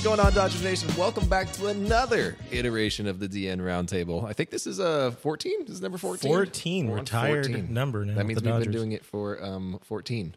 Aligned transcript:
What's 0.00 0.16
going 0.16 0.26
on, 0.26 0.32
Dodgers 0.32 0.62
Nation? 0.64 0.88
Welcome 0.96 1.28
back 1.28 1.52
to 1.52 1.66
another 1.66 2.34
iteration 2.50 3.06
of 3.06 3.18
the 3.20 3.28
DN 3.28 3.58
Roundtable. 3.58 4.24
I 4.24 4.32
think 4.32 4.48
this 4.48 4.66
is 4.66 4.80
uh 4.80 5.10
14. 5.10 5.66
This 5.66 5.74
is 5.74 5.82
number 5.82 5.98
14. 5.98 6.26
14, 6.26 6.86
We're 6.86 6.92
on 6.94 6.98
retired 7.00 7.70
number 7.70 8.06
now 8.06 8.14
That 8.14 8.24
means 8.24 8.40
the 8.40 8.50
we've 8.50 8.60
been 8.62 8.72
doing 8.72 8.92
it 8.92 9.04
for 9.04 9.44
um 9.44 9.78
14. 9.82 10.34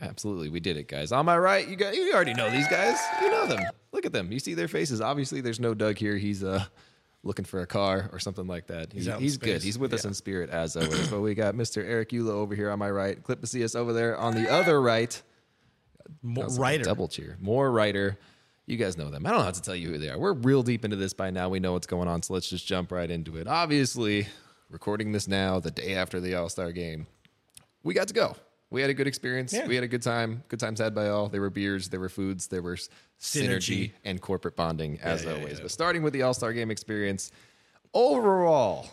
Absolutely, 0.00 0.48
we 0.48 0.60
did 0.60 0.76
it, 0.76 0.86
guys. 0.86 1.10
On 1.10 1.26
my 1.26 1.36
right, 1.36 1.66
you 1.66 1.74
guys, 1.74 1.96
you 1.96 2.12
already 2.14 2.34
know 2.34 2.48
these 2.48 2.68
guys. 2.68 2.96
You 3.20 3.32
know 3.32 3.48
them. 3.48 3.64
Look 3.90 4.06
at 4.06 4.12
them. 4.12 4.30
You 4.30 4.38
see 4.38 4.54
their 4.54 4.68
faces. 4.68 5.00
Obviously, 5.00 5.40
there's 5.40 5.58
no 5.58 5.74
Doug 5.74 5.98
here. 5.98 6.16
He's 6.16 6.44
uh 6.44 6.64
looking 7.24 7.44
for 7.44 7.62
a 7.62 7.66
car 7.66 8.08
or 8.12 8.20
something 8.20 8.46
like 8.46 8.68
that. 8.68 8.92
He- 8.92 9.00
He's 9.00 9.12
he's 9.18 9.36
good. 9.38 9.60
He's 9.60 9.76
with 9.76 9.92
us 9.92 10.04
in 10.04 10.14
spirit 10.14 10.50
as 10.50 10.76
always. 10.76 11.08
but 11.08 11.20
we 11.20 11.34
got 11.34 11.56
Mr. 11.56 11.84
Eric 11.84 12.10
Eulo 12.10 12.28
over 12.34 12.54
here 12.54 12.70
on 12.70 12.78
my 12.78 12.90
right. 12.92 13.20
Clint 13.20 13.40
Macias 13.42 13.74
over 13.74 13.92
there 13.92 14.16
on 14.16 14.36
the 14.36 14.48
other 14.48 14.80
right. 14.80 15.20
Mo- 16.22 16.42
That 16.42 16.50
like 16.52 16.60
writer. 16.60 16.84
double 16.84 17.08
cheer. 17.08 17.36
More 17.40 17.72
writer. 17.72 18.16
You 18.66 18.76
guys 18.76 18.96
know 18.96 19.10
them. 19.10 19.24
I 19.24 19.30
don't 19.30 19.38
know 19.38 19.44
how 19.44 19.50
to 19.52 19.62
tell 19.62 19.76
you 19.76 19.88
who 19.90 19.98
they 19.98 20.08
are. 20.08 20.18
We're 20.18 20.32
real 20.32 20.62
deep 20.64 20.84
into 20.84 20.96
this 20.96 21.12
by 21.12 21.30
now. 21.30 21.48
We 21.48 21.60
know 21.60 21.72
what's 21.72 21.86
going 21.86 22.08
on, 22.08 22.22
so 22.22 22.34
let's 22.34 22.48
just 22.48 22.66
jump 22.66 22.90
right 22.90 23.08
into 23.10 23.36
it. 23.36 23.46
Obviously, 23.46 24.26
recording 24.70 25.12
this 25.12 25.28
now, 25.28 25.60
the 25.60 25.70
day 25.70 25.94
after 25.94 26.20
the 26.20 26.34
All 26.34 26.48
Star 26.48 26.72
game, 26.72 27.06
we 27.84 27.94
got 27.94 28.08
to 28.08 28.14
go. 28.14 28.34
We 28.70 28.80
had 28.80 28.90
a 28.90 28.94
good 28.94 29.06
experience. 29.06 29.52
Yeah. 29.52 29.68
We 29.68 29.76
had 29.76 29.84
a 29.84 29.88
good 29.88 30.02
time. 30.02 30.42
Good 30.48 30.58
times 30.58 30.80
had 30.80 30.92
by 30.96 31.08
all. 31.08 31.28
There 31.28 31.40
were 31.40 31.50
beers, 31.50 31.88
there 31.88 32.00
were 32.00 32.08
foods, 32.08 32.48
there 32.48 32.62
was 32.62 32.90
synergy, 33.20 33.48
Synergy. 33.58 33.92
and 34.04 34.20
corporate 34.20 34.56
bonding, 34.56 34.98
as 35.00 35.22
yeah, 35.24 35.34
always. 35.34 35.54
yeah. 35.58 35.62
But 35.62 35.70
starting 35.70 36.02
with 36.02 36.12
the 36.12 36.22
All 36.22 36.34
Star 36.34 36.52
game 36.52 36.72
experience, 36.72 37.30
overall, 37.94 38.88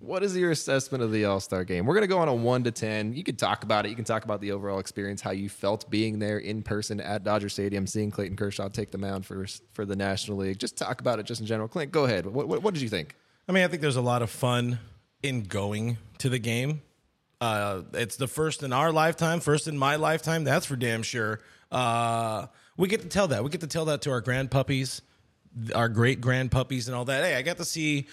what 0.00 0.22
is 0.22 0.36
your 0.36 0.50
assessment 0.50 1.02
of 1.02 1.12
the 1.12 1.24
All 1.24 1.40
Star 1.40 1.64
game? 1.64 1.86
We're 1.86 1.94
going 1.94 2.02
to 2.02 2.08
go 2.08 2.18
on 2.18 2.28
a 2.28 2.34
one 2.34 2.64
to 2.64 2.70
10. 2.70 3.14
You 3.14 3.22
can 3.22 3.36
talk 3.36 3.62
about 3.62 3.86
it. 3.86 3.90
You 3.90 3.96
can 3.96 4.04
talk 4.04 4.24
about 4.24 4.40
the 4.40 4.52
overall 4.52 4.78
experience, 4.78 5.20
how 5.20 5.30
you 5.30 5.48
felt 5.48 5.88
being 5.90 6.18
there 6.18 6.38
in 6.38 6.62
person 6.62 7.00
at 7.00 7.24
Dodger 7.24 7.48
Stadium, 7.48 7.86
seeing 7.86 8.10
Clayton 8.10 8.36
Kershaw 8.36 8.68
take 8.68 8.90
the 8.90 8.98
mound 8.98 9.26
for, 9.26 9.46
for 9.72 9.84
the 9.84 9.94
National 9.94 10.38
League. 10.38 10.58
Just 10.58 10.76
talk 10.76 11.00
about 11.00 11.18
it 11.18 11.26
just 11.26 11.40
in 11.40 11.46
general. 11.46 11.68
Clint, 11.68 11.92
go 11.92 12.04
ahead. 12.04 12.26
What, 12.26 12.48
what, 12.48 12.62
what 12.62 12.74
did 12.74 12.82
you 12.82 12.88
think? 12.88 13.14
I 13.48 13.52
mean, 13.52 13.64
I 13.64 13.68
think 13.68 13.80
there's 13.80 13.96
a 13.96 14.02
lot 14.02 14.22
of 14.22 14.30
fun 14.30 14.80
in 15.22 15.44
going 15.44 15.98
to 16.18 16.28
the 16.28 16.38
game. 16.38 16.82
Uh, 17.40 17.82
it's 17.94 18.16
the 18.16 18.26
first 18.26 18.64
in 18.64 18.72
our 18.72 18.90
lifetime, 18.92 19.38
first 19.38 19.68
in 19.68 19.78
my 19.78 19.96
lifetime. 19.96 20.42
That's 20.42 20.66
for 20.66 20.74
damn 20.74 21.04
sure. 21.04 21.40
Uh, 21.70 22.46
we 22.76 22.88
get 22.88 23.02
to 23.02 23.08
tell 23.08 23.28
that. 23.28 23.44
We 23.44 23.50
get 23.50 23.60
to 23.60 23.66
tell 23.68 23.84
that 23.86 24.02
to 24.02 24.10
our 24.10 24.20
grand 24.20 24.50
puppies, 24.50 25.00
our 25.74 25.88
great 25.88 26.20
grand 26.20 26.50
puppies, 26.50 26.88
and 26.88 26.96
all 26.96 27.04
that. 27.04 27.24
Hey, 27.24 27.36
I 27.36 27.42
got 27.42 27.58
to 27.58 27.64
see 27.64 28.08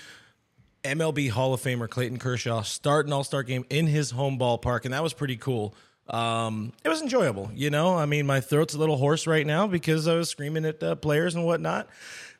MLB 0.85 1.29
Hall 1.29 1.53
of 1.53 1.61
Famer 1.61 1.89
Clayton 1.89 2.19
Kershaw 2.19 2.61
start 2.61 3.07
an 3.07 3.13
All 3.13 3.23
Star 3.23 3.43
game 3.43 3.65
in 3.69 3.87
his 3.87 4.11
home 4.11 4.37
ballpark, 4.39 4.85
and 4.85 4.93
that 4.93 5.03
was 5.03 5.13
pretty 5.13 5.37
cool. 5.37 5.75
Um, 6.07 6.71
it 6.83 6.89
was 6.89 7.01
enjoyable, 7.01 7.49
you 7.55 7.69
know. 7.69 7.97
I 7.97 8.05
mean, 8.05 8.27
my 8.27 8.39
throat's 8.39 8.75
a 8.75 8.77
little 8.77 8.97
hoarse 8.97 9.25
right 9.25 9.45
now 9.45 9.65
because 9.65 10.07
I 10.07 10.15
was 10.15 10.29
screaming 10.29 10.65
at 10.65 10.81
uh, 10.83 10.95
players 10.95 11.33
and 11.33 11.45
whatnot. 11.45 11.87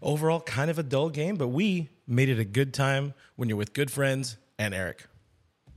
Overall, 0.02 0.40
kind 0.40 0.70
of 0.70 0.78
a 0.78 0.84
dull 0.84 1.10
game, 1.10 1.36
but 1.36 1.48
we 1.48 1.90
made 2.08 2.30
it 2.30 2.40
a 2.40 2.46
good 2.46 2.74
time 2.74 3.16
when 3.36 3.50
you're 3.50 3.58
with 3.58 3.74
good 3.74 3.90
friends 3.90 4.38
and 4.60 4.74
Eric. 4.74 5.06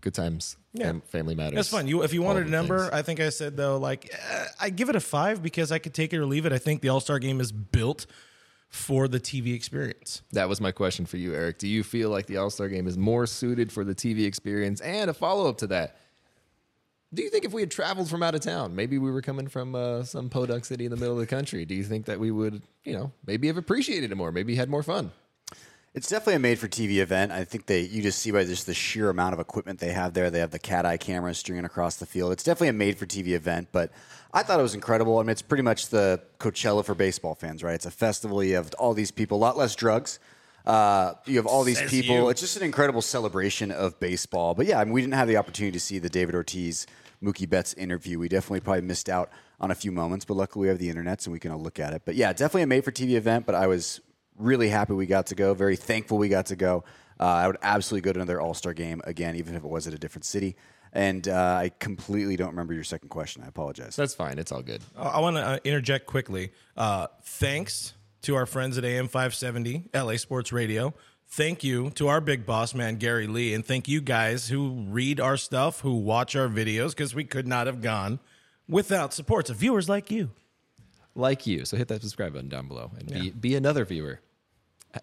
Good 0.00 0.14
times. 0.14 0.56
Yeah. 0.74 0.86
Fam- 0.86 1.00
family 1.00 1.34
matters. 1.34 1.54
That's 1.54 1.68
fun. 1.70 1.88
You, 1.88 2.02
if 2.02 2.12
you 2.12 2.22
wanted 2.22 2.46
a 2.46 2.50
number, 2.50 2.80
things. 2.80 2.92
I 2.92 3.02
think 3.02 3.20
I 3.20 3.30
said 3.30 3.56
though, 3.56 3.78
like 3.78 4.10
eh, 4.12 4.44
I 4.60 4.70
give 4.70 4.90
it 4.90 4.96
a 4.96 5.00
five 5.00 5.42
because 5.42 5.72
I 5.72 5.78
could 5.78 5.94
take 5.94 6.12
it 6.12 6.18
or 6.18 6.26
leave 6.26 6.46
it. 6.46 6.52
I 6.52 6.58
think 6.58 6.82
the 6.82 6.90
All 6.90 7.00
Star 7.00 7.18
game 7.18 7.40
is 7.40 7.50
built 7.52 8.06
for 8.68 9.08
the 9.08 9.18
TV 9.18 9.54
experience. 9.54 10.22
That 10.32 10.48
was 10.48 10.60
my 10.60 10.72
question 10.72 11.06
for 11.06 11.16
you, 11.16 11.34
Eric. 11.34 11.58
Do 11.58 11.66
you 11.66 11.82
feel 11.82 12.10
like 12.10 12.26
the 12.26 12.36
All 12.36 12.50
Star 12.50 12.68
game 12.68 12.86
is 12.86 12.98
more 12.98 13.26
suited 13.26 13.72
for 13.72 13.84
the 13.84 13.94
TV 13.94 14.26
experience? 14.26 14.80
And 14.80 15.10
a 15.10 15.14
follow 15.14 15.48
up 15.48 15.58
to 15.58 15.66
that, 15.68 15.96
do 17.12 17.22
you 17.22 17.30
think 17.30 17.44
if 17.44 17.52
we 17.52 17.62
had 17.62 17.70
traveled 17.70 18.10
from 18.10 18.22
out 18.22 18.34
of 18.34 18.42
town, 18.42 18.76
maybe 18.76 18.98
we 18.98 19.10
were 19.10 19.22
coming 19.22 19.48
from 19.48 19.74
uh, 19.74 20.02
some 20.02 20.28
podunk 20.28 20.66
city 20.66 20.84
in 20.84 20.90
the 20.90 20.96
middle 20.96 21.14
of 21.14 21.20
the 21.20 21.26
country, 21.26 21.64
do 21.64 21.74
you 21.74 21.84
think 21.84 22.04
that 22.04 22.20
we 22.20 22.30
would, 22.30 22.62
you 22.84 22.92
know, 22.92 23.12
maybe 23.26 23.46
have 23.46 23.56
appreciated 23.56 24.12
it 24.12 24.14
more, 24.14 24.30
maybe 24.30 24.54
had 24.54 24.68
more 24.68 24.82
fun? 24.82 25.10
It's 25.94 26.08
definitely 26.08 26.34
a 26.34 26.38
made 26.38 26.58
for 26.58 26.68
TV 26.68 26.98
event. 26.98 27.32
I 27.32 27.44
think 27.44 27.66
they 27.66 27.80
you 27.80 28.02
just 28.02 28.18
see 28.18 28.30
by 28.30 28.44
just 28.44 28.66
the 28.66 28.74
sheer 28.74 29.10
amount 29.10 29.34
of 29.34 29.40
equipment 29.40 29.80
they 29.80 29.92
have 29.92 30.14
there. 30.14 30.30
They 30.30 30.38
have 30.40 30.50
the 30.50 30.58
cat 30.58 30.86
eye 30.86 30.96
cameras 30.96 31.38
stringing 31.38 31.64
across 31.64 31.96
the 31.96 32.06
field. 32.06 32.32
It's 32.32 32.44
definitely 32.44 32.68
a 32.68 32.72
made 32.74 32.98
for 32.98 33.06
TV 33.06 33.28
event, 33.28 33.68
but 33.72 33.90
I 34.32 34.42
thought 34.42 34.60
it 34.60 34.62
was 34.62 34.74
incredible. 34.74 35.18
I 35.18 35.22
mean, 35.22 35.30
it's 35.30 35.42
pretty 35.42 35.62
much 35.62 35.88
the 35.88 36.20
Coachella 36.38 36.84
for 36.84 36.94
baseball 36.94 37.34
fans, 37.34 37.62
right? 37.62 37.74
It's 37.74 37.86
a 37.86 37.90
festival. 37.90 38.44
You 38.44 38.56
have 38.56 38.72
all 38.78 38.92
these 38.94 39.10
people, 39.10 39.38
a 39.38 39.40
lot 39.40 39.56
less 39.56 39.74
drugs. 39.74 40.18
Uh, 40.66 41.14
you 41.24 41.36
have 41.36 41.46
all 41.46 41.64
these 41.64 41.78
Says 41.78 41.90
people. 41.90 42.14
you. 42.14 42.28
It's 42.28 42.42
just 42.42 42.56
an 42.58 42.62
incredible 42.62 43.00
celebration 43.00 43.70
of 43.70 43.98
baseball. 43.98 44.54
But 44.54 44.66
yeah, 44.66 44.78
I 44.80 44.84
mean, 44.84 44.92
we 44.92 45.00
didn't 45.00 45.14
have 45.14 45.28
the 45.28 45.38
opportunity 45.38 45.72
to 45.72 45.80
see 45.80 45.98
the 45.98 46.10
David 46.10 46.34
Ortiz, 46.34 46.86
Mookie 47.22 47.48
Betts 47.48 47.72
interview. 47.72 48.18
We 48.18 48.28
definitely 48.28 48.60
probably 48.60 48.82
missed 48.82 49.08
out 49.08 49.30
on 49.60 49.70
a 49.70 49.74
few 49.74 49.90
moments, 49.90 50.26
but 50.26 50.34
luckily 50.34 50.64
we 50.64 50.68
have 50.68 50.78
the 50.78 50.90
internet, 50.90 51.22
so 51.22 51.30
we 51.30 51.38
can 51.40 51.50
all 51.50 51.58
look 51.58 51.80
at 51.80 51.94
it. 51.94 52.02
But 52.04 52.16
yeah, 52.16 52.34
definitely 52.34 52.62
a 52.62 52.66
made 52.66 52.84
for 52.84 52.92
TV 52.92 53.12
event. 53.12 53.46
But 53.46 53.54
I 53.54 53.66
was 53.66 54.02
really 54.38 54.68
happy 54.68 54.94
we 54.94 55.06
got 55.06 55.26
to 55.26 55.34
go. 55.34 55.54
Very 55.54 55.76
thankful 55.76 56.18
we 56.18 56.28
got 56.28 56.46
to 56.46 56.56
go. 56.56 56.84
Uh, 57.20 57.24
I 57.24 57.46
would 57.46 57.58
absolutely 57.62 58.02
go 58.06 58.12
to 58.12 58.20
another 58.20 58.40
All 58.40 58.54
Star 58.54 58.72
game 58.72 59.00
again, 59.04 59.36
even 59.36 59.54
if 59.54 59.64
it 59.64 59.68
was 59.68 59.86
at 59.86 59.94
a 59.94 59.98
different 59.98 60.24
city. 60.24 60.56
And 60.92 61.28
uh, 61.28 61.58
I 61.60 61.72
completely 61.78 62.36
don't 62.36 62.50
remember 62.50 62.72
your 62.72 62.84
second 62.84 63.08
question. 63.10 63.42
I 63.44 63.48
apologize. 63.48 63.96
That's 63.96 64.14
fine. 64.14 64.38
It's 64.38 64.52
all 64.52 64.62
good. 64.62 64.82
I 64.96 65.20
want 65.20 65.36
to 65.36 65.42
uh, 65.42 65.58
interject 65.64 66.06
quickly. 66.06 66.52
Uh, 66.76 67.08
thanks 67.22 67.92
to 68.22 68.36
our 68.36 68.46
friends 68.46 68.78
at 68.78 68.84
AM 68.84 69.08
570, 69.08 69.90
LA 69.94 70.16
Sports 70.16 70.52
Radio. 70.52 70.94
Thank 71.30 71.62
you 71.62 71.90
to 71.90 72.08
our 72.08 72.22
big 72.22 72.46
boss 72.46 72.74
man, 72.74 72.96
Gary 72.96 73.26
Lee. 73.26 73.52
And 73.52 73.64
thank 73.64 73.86
you 73.86 74.00
guys 74.00 74.48
who 74.48 74.86
read 74.88 75.20
our 75.20 75.36
stuff, 75.36 75.80
who 75.80 75.96
watch 75.96 76.34
our 76.34 76.48
videos, 76.48 76.90
because 76.90 77.14
we 77.14 77.24
could 77.24 77.46
not 77.46 77.66
have 77.66 77.82
gone 77.82 78.18
without 78.66 79.12
supports 79.12 79.50
of 79.50 79.56
viewers 79.56 79.90
like 79.90 80.10
you. 80.10 80.30
Like 81.14 81.46
you. 81.46 81.66
So 81.66 81.76
hit 81.76 81.88
that 81.88 82.00
subscribe 82.00 82.32
button 82.32 82.48
down 82.48 82.66
below 82.66 82.92
and 82.98 83.12
be, 83.12 83.30
be 83.30 83.54
another 83.56 83.84
viewer. 83.84 84.20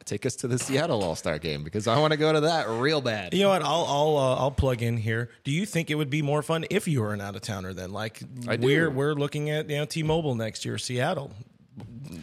Take 0.03 0.25
us 0.25 0.35
to 0.37 0.47
the 0.47 0.59
Seattle 0.59 1.03
All 1.03 1.15
Star 1.15 1.39
game 1.39 1.63
because 1.63 1.87
I 1.87 1.97
want 1.99 2.11
to 2.11 2.17
go 2.17 2.33
to 2.33 2.41
that 2.41 2.67
real 2.69 3.01
bad. 3.01 3.33
You 3.33 3.43
know 3.43 3.49
what? 3.49 3.61
I'll 3.61 3.85
I'll 3.87 4.17
uh, 4.17 4.35
I'll 4.35 4.51
plug 4.51 4.81
in 4.81 4.97
here. 4.97 5.29
Do 5.43 5.51
you 5.51 5.65
think 5.65 5.89
it 5.89 5.95
would 5.95 6.09
be 6.09 6.21
more 6.21 6.41
fun 6.41 6.65
if 6.69 6.87
you 6.87 7.01
were 7.01 7.13
an 7.13 7.21
out 7.21 7.35
of 7.35 7.41
towner? 7.41 7.73
Then, 7.73 7.91
like 7.91 8.21
we're 8.45 8.89
we're 8.89 9.13
looking 9.13 9.49
at 9.49 9.69
you 9.69 9.77
know 9.77 9.85
T-Mobile 9.85 10.35
next 10.35 10.65
year, 10.65 10.77
Seattle. 10.77 11.31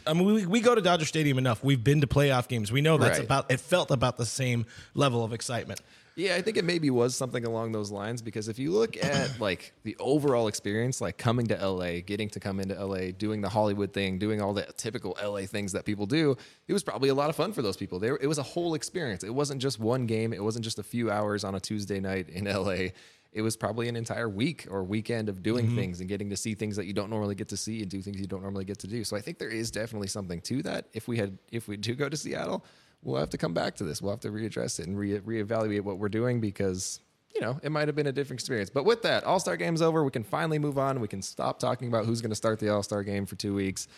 I 0.06 0.12
mean, 0.12 0.24
we, 0.24 0.46
we 0.46 0.60
go 0.60 0.74
to 0.74 0.80
Dodger 0.80 1.04
Stadium 1.04 1.38
enough. 1.38 1.62
We've 1.62 1.82
been 1.82 2.00
to 2.02 2.06
playoff 2.06 2.48
games. 2.48 2.70
We 2.72 2.80
know 2.80 2.96
that's 2.98 3.18
Right. 3.18 3.24
about. 3.24 3.50
It 3.50 3.60
felt 3.60 3.90
about 3.90 4.16
the 4.16 4.26
same 4.26 4.64
level 4.94 5.24
of 5.24 5.32
excitement. 5.32 5.80
Yeah, 6.14 6.34
I 6.34 6.42
think 6.42 6.56
it 6.56 6.64
maybe 6.64 6.90
was 6.90 7.16
something 7.16 7.44
along 7.44 7.72
those 7.72 7.90
lines 7.90 8.20
because 8.20 8.48
if 8.48 8.58
you 8.58 8.70
look 8.70 9.02
at 9.02 9.40
like 9.40 9.72
the 9.82 9.96
overall 9.98 10.46
experience, 10.48 11.00
like 11.00 11.16
coming 11.16 11.46
to 11.46 11.66
LA, 11.66 12.00
getting 12.00 12.28
to 12.30 12.40
come 12.40 12.60
into 12.60 12.74
LA, 12.74 13.12
doing 13.16 13.40
the 13.40 13.48
Hollywood 13.48 13.92
thing, 13.92 14.18
doing 14.18 14.40
all 14.40 14.52
the 14.52 14.64
typical 14.76 15.16
LA 15.22 15.42
things 15.42 15.72
that 15.72 15.84
people 15.84 16.06
do, 16.06 16.36
it 16.68 16.72
was 16.72 16.82
probably 16.82 17.08
a 17.08 17.14
lot 17.14 17.30
of 17.30 17.36
fun 17.36 17.52
for 17.52 17.62
those 17.62 17.76
people. 17.76 17.98
There, 17.98 18.18
it 18.20 18.26
was 18.26 18.38
a 18.38 18.42
whole 18.42 18.74
experience. 18.74 19.24
It 19.24 19.34
wasn't 19.34 19.62
just 19.62 19.80
one 19.80 20.06
game. 20.06 20.32
It 20.32 20.42
wasn't 20.42 20.64
just 20.64 20.78
a 20.78 20.82
few 20.82 21.10
hours 21.10 21.44
on 21.44 21.54
a 21.54 21.60
Tuesday 21.60 22.00
night 22.00 22.28
in 22.28 22.44
LA. 22.44 22.90
It 23.32 23.40
was 23.40 23.56
probably 23.56 23.88
an 23.88 23.96
entire 23.96 24.28
week 24.28 24.66
or 24.70 24.84
weekend 24.84 25.30
of 25.30 25.42
doing 25.42 25.66
mm-hmm. 25.66 25.76
things 25.76 26.00
and 26.00 26.08
getting 26.08 26.28
to 26.28 26.36
see 26.36 26.54
things 26.54 26.76
that 26.76 26.84
you 26.84 26.92
don't 26.92 27.08
normally 27.08 27.34
get 27.34 27.48
to 27.48 27.56
see 27.56 27.80
and 27.80 27.90
do 27.90 28.02
things 28.02 28.20
you 28.20 28.26
don't 28.26 28.42
normally 28.42 28.66
get 28.66 28.78
to 28.80 28.86
do. 28.86 29.04
So 29.04 29.16
I 29.16 29.22
think 29.22 29.38
there 29.38 29.48
is 29.48 29.70
definitely 29.70 30.08
something 30.08 30.42
to 30.42 30.62
that. 30.64 30.88
If 30.92 31.08
we 31.08 31.16
had, 31.16 31.38
if 31.50 31.66
we 31.66 31.78
do 31.78 31.94
go 31.94 32.10
to 32.10 32.16
Seattle, 32.16 32.62
we'll 33.02 33.20
have 33.20 33.30
to 33.30 33.38
come 33.38 33.54
back 33.54 33.76
to 33.76 33.84
this. 33.84 34.00
We'll 34.00 34.12
have 34.12 34.20
to 34.20 34.30
readdress 34.30 34.80
it 34.80 34.86
and 34.86 34.98
re- 34.98 35.20
reevaluate 35.20 35.82
what 35.82 35.98
we're 35.98 36.08
doing 36.08 36.40
because 36.40 37.00
you 37.34 37.40
know 37.40 37.58
it 37.62 37.72
might 37.72 37.88
have 37.88 37.96
been 37.96 38.06
a 38.06 38.12
different 38.12 38.40
experience. 38.40 38.70
But 38.70 38.84
with 38.84 39.02
that, 39.02 39.24
All 39.24 39.40
Star 39.40 39.56
Game's 39.56 39.82
over. 39.82 40.04
We 40.04 40.10
can 40.10 40.24
finally 40.24 40.58
move 40.58 40.78
on. 40.78 41.00
We 41.00 41.08
can 41.08 41.22
stop 41.22 41.58
talking 41.58 41.88
about 41.88 42.06
who's 42.06 42.20
going 42.20 42.30
to 42.30 42.36
start 42.36 42.58
the 42.60 42.68
All 42.70 42.82
Star 42.82 43.02
Game 43.02 43.26
for 43.26 43.36
two 43.36 43.54
weeks. 43.54 43.88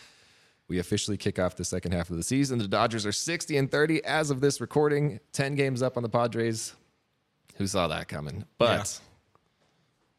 We 0.67 0.79
officially 0.79 1.17
kick 1.17 1.37
off 1.37 1.55
the 1.55 1.65
second 1.65 1.91
half 1.91 2.09
of 2.09 2.17
the 2.17 2.23
season. 2.23 2.57
The 2.57 2.67
Dodgers 2.67 3.05
are 3.05 3.11
60 3.11 3.55
and 3.57 3.69
30 3.69 4.03
as 4.03 4.31
of 4.31 4.41
this 4.41 4.59
recording, 4.59 5.19
10 5.31 5.53
games 5.53 5.83
up 5.83 5.95
on 5.95 6.01
the 6.01 6.09
Padres. 6.09 6.73
Who 7.57 7.67
saw 7.67 7.87
that 7.87 8.07
coming? 8.07 8.45
But 8.57 8.99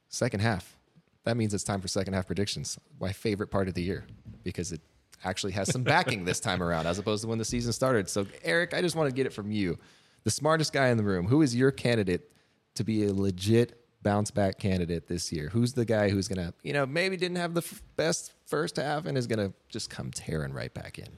second 0.08 0.40
half, 0.40 0.76
that 1.24 1.36
means 1.36 1.52
it's 1.52 1.64
time 1.64 1.80
for 1.80 1.88
second 1.88 2.14
half 2.14 2.28
predictions. 2.28 2.78
My 3.00 3.12
favorite 3.12 3.48
part 3.48 3.66
of 3.66 3.74
the 3.74 3.82
year 3.82 4.06
because 4.44 4.70
it 4.70 4.80
actually 5.24 5.52
has 5.52 5.70
some 5.70 5.82
backing 5.82 6.24
this 6.24 6.40
time 6.40 6.62
around 6.62 6.86
as 6.86 6.98
opposed 6.98 7.22
to 7.22 7.28
when 7.28 7.38
the 7.38 7.44
season 7.44 7.72
started. 7.72 8.08
So, 8.08 8.26
Eric, 8.42 8.74
I 8.74 8.80
just 8.80 8.96
want 8.96 9.08
to 9.08 9.14
get 9.14 9.26
it 9.26 9.32
from 9.32 9.50
you. 9.50 9.78
The 10.24 10.30
smartest 10.30 10.72
guy 10.72 10.88
in 10.88 10.96
the 10.96 11.04
room. 11.04 11.26
Who 11.26 11.42
is 11.42 11.54
your 11.54 11.70
candidate 11.70 12.32
to 12.74 12.84
be 12.84 13.06
a 13.06 13.12
legit 13.12 13.80
bounce 14.02 14.30
back 14.30 14.58
candidate 14.58 15.06
this 15.06 15.32
year? 15.32 15.48
Who's 15.48 15.72
the 15.72 15.84
guy 15.84 16.08
who's 16.08 16.28
going 16.28 16.46
to, 16.46 16.54
you 16.62 16.72
know, 16.72 16.86
maybe 16.86 17.16
didn't 17.16 17.38
have 17.38 17.54
the 17.54 17.62
f- 17.62 17.82
best 17.96 18.32
first 18.46 18.76
half 18.76 19.06
and 19.06 19.16
is 19.16 19.26
going 19.26 19.38
to 19.38 19.54
just 19.68 19.90
come 19.90 20.10
tearing 20.10 20.52
right 20.52 20.72
back 20.72 20.98
in? 20.98 21.08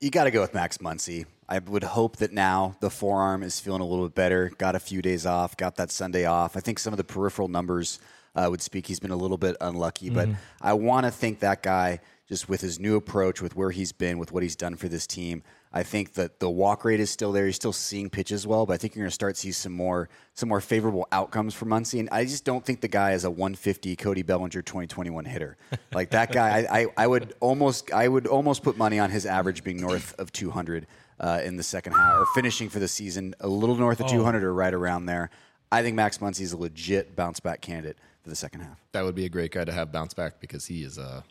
You 0.00 0.10
got 0.10 0.24
to 0.24 0.30
go 0.30 0.40
with 0.40 0.54
Max 0.54 0.78
Muncy. 0.78 1.26
I 1.48 1.58
would 1.58 1.84
hope 1.84 2.16
that 2.16 2.32
now 2.32 2.76
the 2.80 2.90
forearm 2.90 3.42
is 3.42 3.60
feeling 3.60 3.82
a 3.82 3.86
little 3.86 4.06
bit 4.06 4.14
better. 4.14 4.50
Got 4.56 4.74
a 4.74 4.80
few 4.80 5.02
days 5.02 5.26
off, 5.26 5.56
got 5.56 5.76
that 5.76 5.90
Sunday 5.90 6.24
off. 6.24 6.56
I 6.56 6.60
think 6.60 6.78
some 6.78 6.92
of 6.92 6.96
the 6.96 7.04
peripheral 7.04 7.48
numbers 7.48 7.98
uh, 8.34 8.46
would 8.50 8.62
speak 8.62 8.86
he's 8.86 9.00
been 9.00 9.10
a 9.10 9.16
little 9.16 9.38
bit 9.38 9.56
unlucky, 9.60 10.10
but 10.10 10.28
I 10.60 10.72
want 10.74 11.06
to 11.06 11.10
think 11.10 11.40
that 11.40 11.62
guy 11.62 12.00
just 12.30 12.48
with 12.48 12.60
his 12.60 12.78
new 12.78 12.94
approach, 12.94 13.42
with 13.42 13.56
where 13.56 13.72
he's 13.72 13.90
been, 13.90 14.16
with 14.16 14.30
what 14.30 14.44
he's 14.44 14.54
done 14.54 14.76
for 14.76 14.88
this 14.88 15.04
team. 15.04 15.42
I 15.72 15.82
think 15.82 16.14
that 16.14 16.38
the 16.38 16.48
walk 16.48 16.84
rate 16.84 17.00
is 17.00 17.10
still 17.10 17.32
there. 17.32 17.44
He's 17.46 17.56
still 17.56 17.72
seeing 17.72 18.08
pitches 18.08 18.46
well, 18.46 18.66
but 18.66 18.74
I 18.74 18.76
think 18.76 18.94
you're 18.94 19.02
going 19.02 19.10
to 19.10 19.14
start 19.14 19.34
to 19.34 19.40
see 19.40 19.50
some 19.50 19.72
more 19.72 20.08
some 20.34 20.48
more 20.48 20.60
favorable 20.60 21.08
outcomes 21.10 21.54
for 21.54 21.66
Muncy. 21.66 21.98
And 21.98 22.08
I 22.10 22.24
just 22.24 22.44
don't 22.44 22.64
think 22.64 22.82
the 22.82 22.88
guy 22.88 23.12
is 23.12 23.24
a 23.24 23.30
150 23.30 23.96
Cody 23.96 24.22
Bellinger 24.22 24.62
2021 24.62 25.24
hitter. 25.24 25.56
Like 25.92 26.10
that 26.10 26.32
guy, 26.32 26.60
I, 26.60 26.80
I, 26.80 26.86
I 26.96 27.06
would 27.08 27.34
almost 27.40 27.92
I 27.92 28.06
would 28.06 28.28
almost 28.28 28.62
put 28.62 28.78
money 28.78 29.00
on 29.00 29.10
his 29.10 29.26
average 29.26 29.64
being 29.64 29.80
north 29.80 30.14
of 30.20 30.32
200 30.32 30.86
uh, 31.18 31.40
in 31.44 31.56
the 31.56 31.64
second 31.64 31.94
half 31.94 32.20
or 32.20 32.26
finishing 32.34 32.68
for 32.68 32.78
the 32.78 32.88
season 32.88 33.34
a 33.40 33.48
little 33.48 33.76
north 33.76 34.00
of 34.00 34.06
200 34.06 34.44
or 34.44 34.54
right 34.54 34.72
around 34.72 35.06
there. 35.06 35.30
I 35.72 35.82
think 35.82 35.96
Max 35.96 36.18
Muncy 36.18 36.40
is 36.42 36.52
a 36.52 36.56
legit 36.56 37.14
bounce 37.16 37.40
back 37.40 37.60
candidate 37.60 37.98
for 38.22 38.28
the 38.30 38.36
second 38.36 38.60
half. 38.60 38.78
That 38.92 39.04
would 39.04 39.14
be 39.14 39.24
a 39.24 39.28
great 39.28 39.52
guy 39.52 39.64
to 39.64 39.72
have 39.72 39.90
bounce 39.92 40.14
back 40.14 40.40
because 40.40 40.66
he 40.66 40.82
is 40.82 40.98
uh 40.98 41.22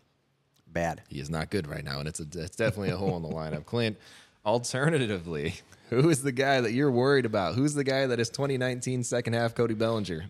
Bad. 0.72 1.02
he 1.10 1.20
is 1.20 1.30
not 1.32 1.50
good 1.50 1.66
right 1.68 1.84
now, 1.84 2.00
and 2.00 2.08
it's 2.08 2.20
a 2.20 2.24
it's 2.24 2.56
definitely 2.56 2.90
a 2.92 2.98
hole 2.98 3.18
in 3.18 3.24
the 3.24 3.30
lineup. 3.30 3.66
Clint, 3.66 3.98
alternatively, 4.46 5.56
who 5.90 6.10
is 6.10 6.22
the 6.22 6.32
guy 6.32 6.62
that 6.62 6.74
you're 6.74 6.92
worried 6.92 7.26
about? 7.26 7.56
Who's 7.56 7.74
the 7.74 7.84
guy 7.84 8.06
that 8.08 8.20
is 8.20 8.30
2019 8.30 9.04
second 9.04 9.34
half 9.34 9.56
Cody 9.56 9.74
Bellinger? 9.74 10.30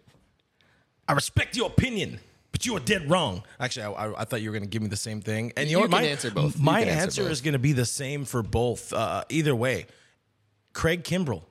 I 1.07 1.13
respect 1.13 1.57
your 1.57 1.67
opinion, 1.67 2.19
but 2.51 2.65
you 2.65 2.75
are 2.77 2.79
dead 2.79 3.09
wrong. 3.09 3.44
Actually, 3.59 3.88
I, 3.88 3.91
I, 4.05 4.21
I 4.21 4.23
thought 4.25 4.41
you 4.41 4.50
were 4.50 4.53
going 4.53 4.63
to 4.63 4.69
give 4.69 4.81
me 4.81 4.88
the 4.88 4.95
same 4.95 5.21
thing. 5.21 5.51
And 5.57 5.67
you, 5.69 5.77
You 5.77 5.83
know 5.83 5.89
can 5.89 5.91
my, 5.91 6.03
answer 6.03 6.31
both. 6.31 6.57
You 6.57 6.63
My 6.63 6.81
answer 6.81 7.01
answer 7.01 7.23
both. 7.23 7.31
is 7.31 7.41
going 7.41 7.53
to 7.53 7.59
be 7.59 7.73
the 7.73 7.85
same 7.85 8.23
for 8.25 8.41
both. 8.44 8.94
Uh, 8.94 9.23
either 9.29 9.55
way, 9.55 9.88
Craig 10.73 11.03
Kimbrel. 11.03 11.44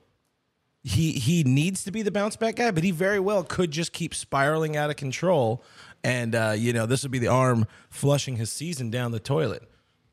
He 0.83 1.11
he 1.13 1.43
needs 1.43 1.83
to 1.83 1.91
be 1.91 2.01
the 2.01 2.11
bounce 2.11 2.35
back 2.35 2.55
guy, 2.55 2.71
but 2.71 2.83
he 2.83 2.91
very 2.91 3.19
well 3.19 3.43
could 3.43 3.71
just 3.71 3.91
keep 3.91 4.15
spiraling 4.15 4.77
out 4.77 4.89
of 4.89 4.95
control. 4.95 5.63
And 6.03 6.33
uh, 6.33 6.53
you 6.57 6.71
know, 6.71 6.85
this 6.85 7.03
would 7.03 7.11
be 7.11 7.19
the 7.19 7.27
arm 7.27 7.67
flushing 7.89 8.37
his 8.37 8.51
season 8.51 8.89
down 8.89 9.11
the 9.11 9.19
toilet. 9.19 9.63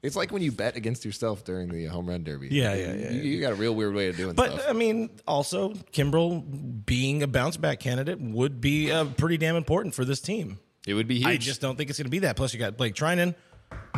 It's 0.02 0.14
like 0.16 0.30
when 0.30 0.42
you 0.42 0.52
bet 0.52 0.76
against 0.76 1.04
yourself 1.04 1.44
during 1.44 1.68
the 1.68 1.86
home 1.86 2.08
run 2.08 2.22
derby. 2.22 2.48
Yeah, 2.50 2.74
yeah, 2.74 2.94
yeah, 2.94 3.10
You, 3.10 3.22
you 3.22 3.40
got 3.40 3.52
a 3.52 3.56
real 3.56 3.74
weird 3.74 3.94
way 3.94 4.08
of 4.08 4.16
doing 4.16 4.34
But 4.34 4.52
stuff. 4.52 4.66
I 4.68 4.72
mean, 4.72 5.10
also 5.26 5.70
Kimbrel 5.70 6.84
being 6.86 7.22
a 7.22 7.26
bounce 7.26 7.56
back 7.56 7.80
candidate 7.80 8.20
would 8.20 8.60
be 8.60 8.92
uh, 8.92 9.06
pretty 9.06 9.36
damn 9.36 9.56
important 9.56 9.94
for 9.94 10.04
this 10.04 10.20
team. 10.20 10.58
It 10.86 10.94
would 10.94 11.08
be 11.08 11.16
huge. 11.16 11.26
I 11.26 11.36
just 11.36 11.60
don't 11.60 11.76
think 11.76 11.90
it's 11.90 11.98
going 11.98 12.06
to 12.06 12.10
be 12.10 12.20
that. 12.20 12.36
Plus, 12.36 12.52
you 12.52 12.60
got 12.60 12.76
Blake 12.76 12.94
Treinen, 12.94 13.34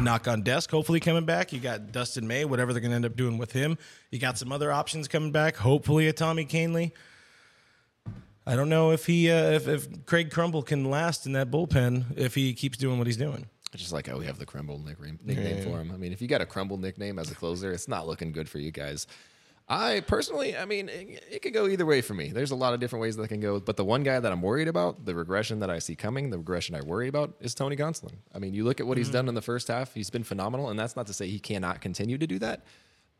knock 0.00 0.28
on 0.28 0.42
desk, 0.42 0.70
hopefully 0.70 1.00
coming 1.00 1.24
back. 1.24 1.52
You 1.52 1.60
got 1.60 1.92
Dustin 1.92 2.26
May, 2.26 2.44
whatever 2.44 2.72
they're 2.72 2.80
going 2.80 2.90
to 2.90 2.96
end 2.96 3.04
up 3.04 3.16
doing 3.16 3.38
with 3.38 3.52
him. 3.52 3.78
You 4.10 4.18
got 4.18 4.38
some 4.38 4.52
other 4.52 4.72
options 4.72 5.08
coming 5.08 5.32
back. 5.32 5.56
Hopefully, 5.56 6.08
a 6.08 6.12
Tommy 6.12 6.44
Kahnle. 6.44 6.92
I 8.46 8.56
don't 8.56 8.70
know 8.70 8.92
if 8.92 9.06
he, 9.06 9.30
uh, 9.30 9.50
if, 9.50 9.68
if 9.68 10.06
Craig 10.06 10.30
Crumble 10.30 10.62
can 10.62 10.88
last 10.90 11.26
in 11.26 11.32
that 11.32 11.50
bullpen 11.50 12.16
if 12.16 12.34
he 12.34 12.54
keeps 12.54 12.78
doing 12.78 12.96
what 12.96 13.06
he's 13.06 13.18
doing. 13.18 13.46
I 13.74 13.76
just 13.76 13.92
like 13.92 14.06
how 14.06 14.16
we 14.16 14.24
have 14.24 14.38
the 14.38 14.46
Crumble 14.46 14.78
nickname, 14.78 15.18
nickname 15.22 15.62
for 15.62 15.78
him. 15.78 15.92
I 15.92 15.98
mean, 15.98 16.12
if 16.12 16.22
you 16.22 16.28
got 16.28 16.40
a 16.40 16.46
Crumble 16.46 16.78
nickname 16.78 17.18
as 17.18 17.30
a 17.30 17.34
closer, 17.34 17.70
it's 17.70 17.88
not 17.88 18.06
looking 18.06 18.32
good 18.32 18.48
for 18.48 18.58
you 18.58 18.70
guys. 18.70 19.06
I 19.70 20.00
personally, 20.00 20.56
I 20.56 20.64
mean, 20.64 20.88
it, 20.88 21.24
it 21.30 21.42
could 21.42 21.52
go 21.52 21.66
either 21.66 21.84
way 21.84 22.00
for 22.00 22.14
me. 22.14 22.28
There's 22.28 22.52
a 22.52 22.56
lot 22.56 22.72
of 22.72 22.80
different 22.80 23.02
ways 23.02 23.16
that 23.16 23.28
can 23.28 23.40
go, 23.40 23.60
but 23.60 23.76
the 23.76 23.84
one 23.84 24.02
guy 24.02 24.18
that 24.18 24.32
I'm 24.32 24.40
worried 24.40 24.66
about, 24.66 25.04
the 25.04 25.14
regression 25.14 25.60
that 25.60 25.68
I 25.68 25.78
see 25.78 25.94
coming, 25.94 26.30
the 26.30 26.38
regression 26.38 26.74
I 26.74 26.80
worry 26.80 27.06
about, 27.06 27.34
is 27.40 27.54
Tony 27.54 27.76
Gonsolin. 27.76 28.14
I 28.34 28.38
mean, 28.38 28.54
you 28.54 28.64
look 28.64 28.80
at 28.80 28.86
what 28.86 28.96
he's 28.96 29.08
mm-hmm. 29.08 29.12
done 29.14 29.28
in 29.28 29.34
the 29.34 29.42
first 29.42 29.68
half; 29.68 29.92
he's 29.92 30.08
been 30.08 30.24
phenomenal, 30.24 30.70
and 30.70 30.78
that's 30.78 30.96
not 30.96 31.06
to 31.08 31.12
say 31.12 31.28
he 31.28 31.38
cannot 31.38 31.82
continue 31.82 32.16
to 32.16 32.26
do 32.26 32.38
that, 32.38 32.64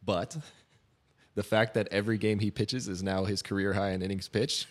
but 0.03 0.39
the 1.35 1.43
fact 1.43 1.75
that 1.75 1.89
every 1.91 2.17
game 2.17 2.39
he 2.39 2.51
pitches 2.51 2.89
is 2.89 3.03
now 3.03 3.25
his 3.25 3.43
career 3.43 3.75
high 3.75 3.91
in 3.91 4.01
innings 4.01 4.29
pitched 4.29 4.69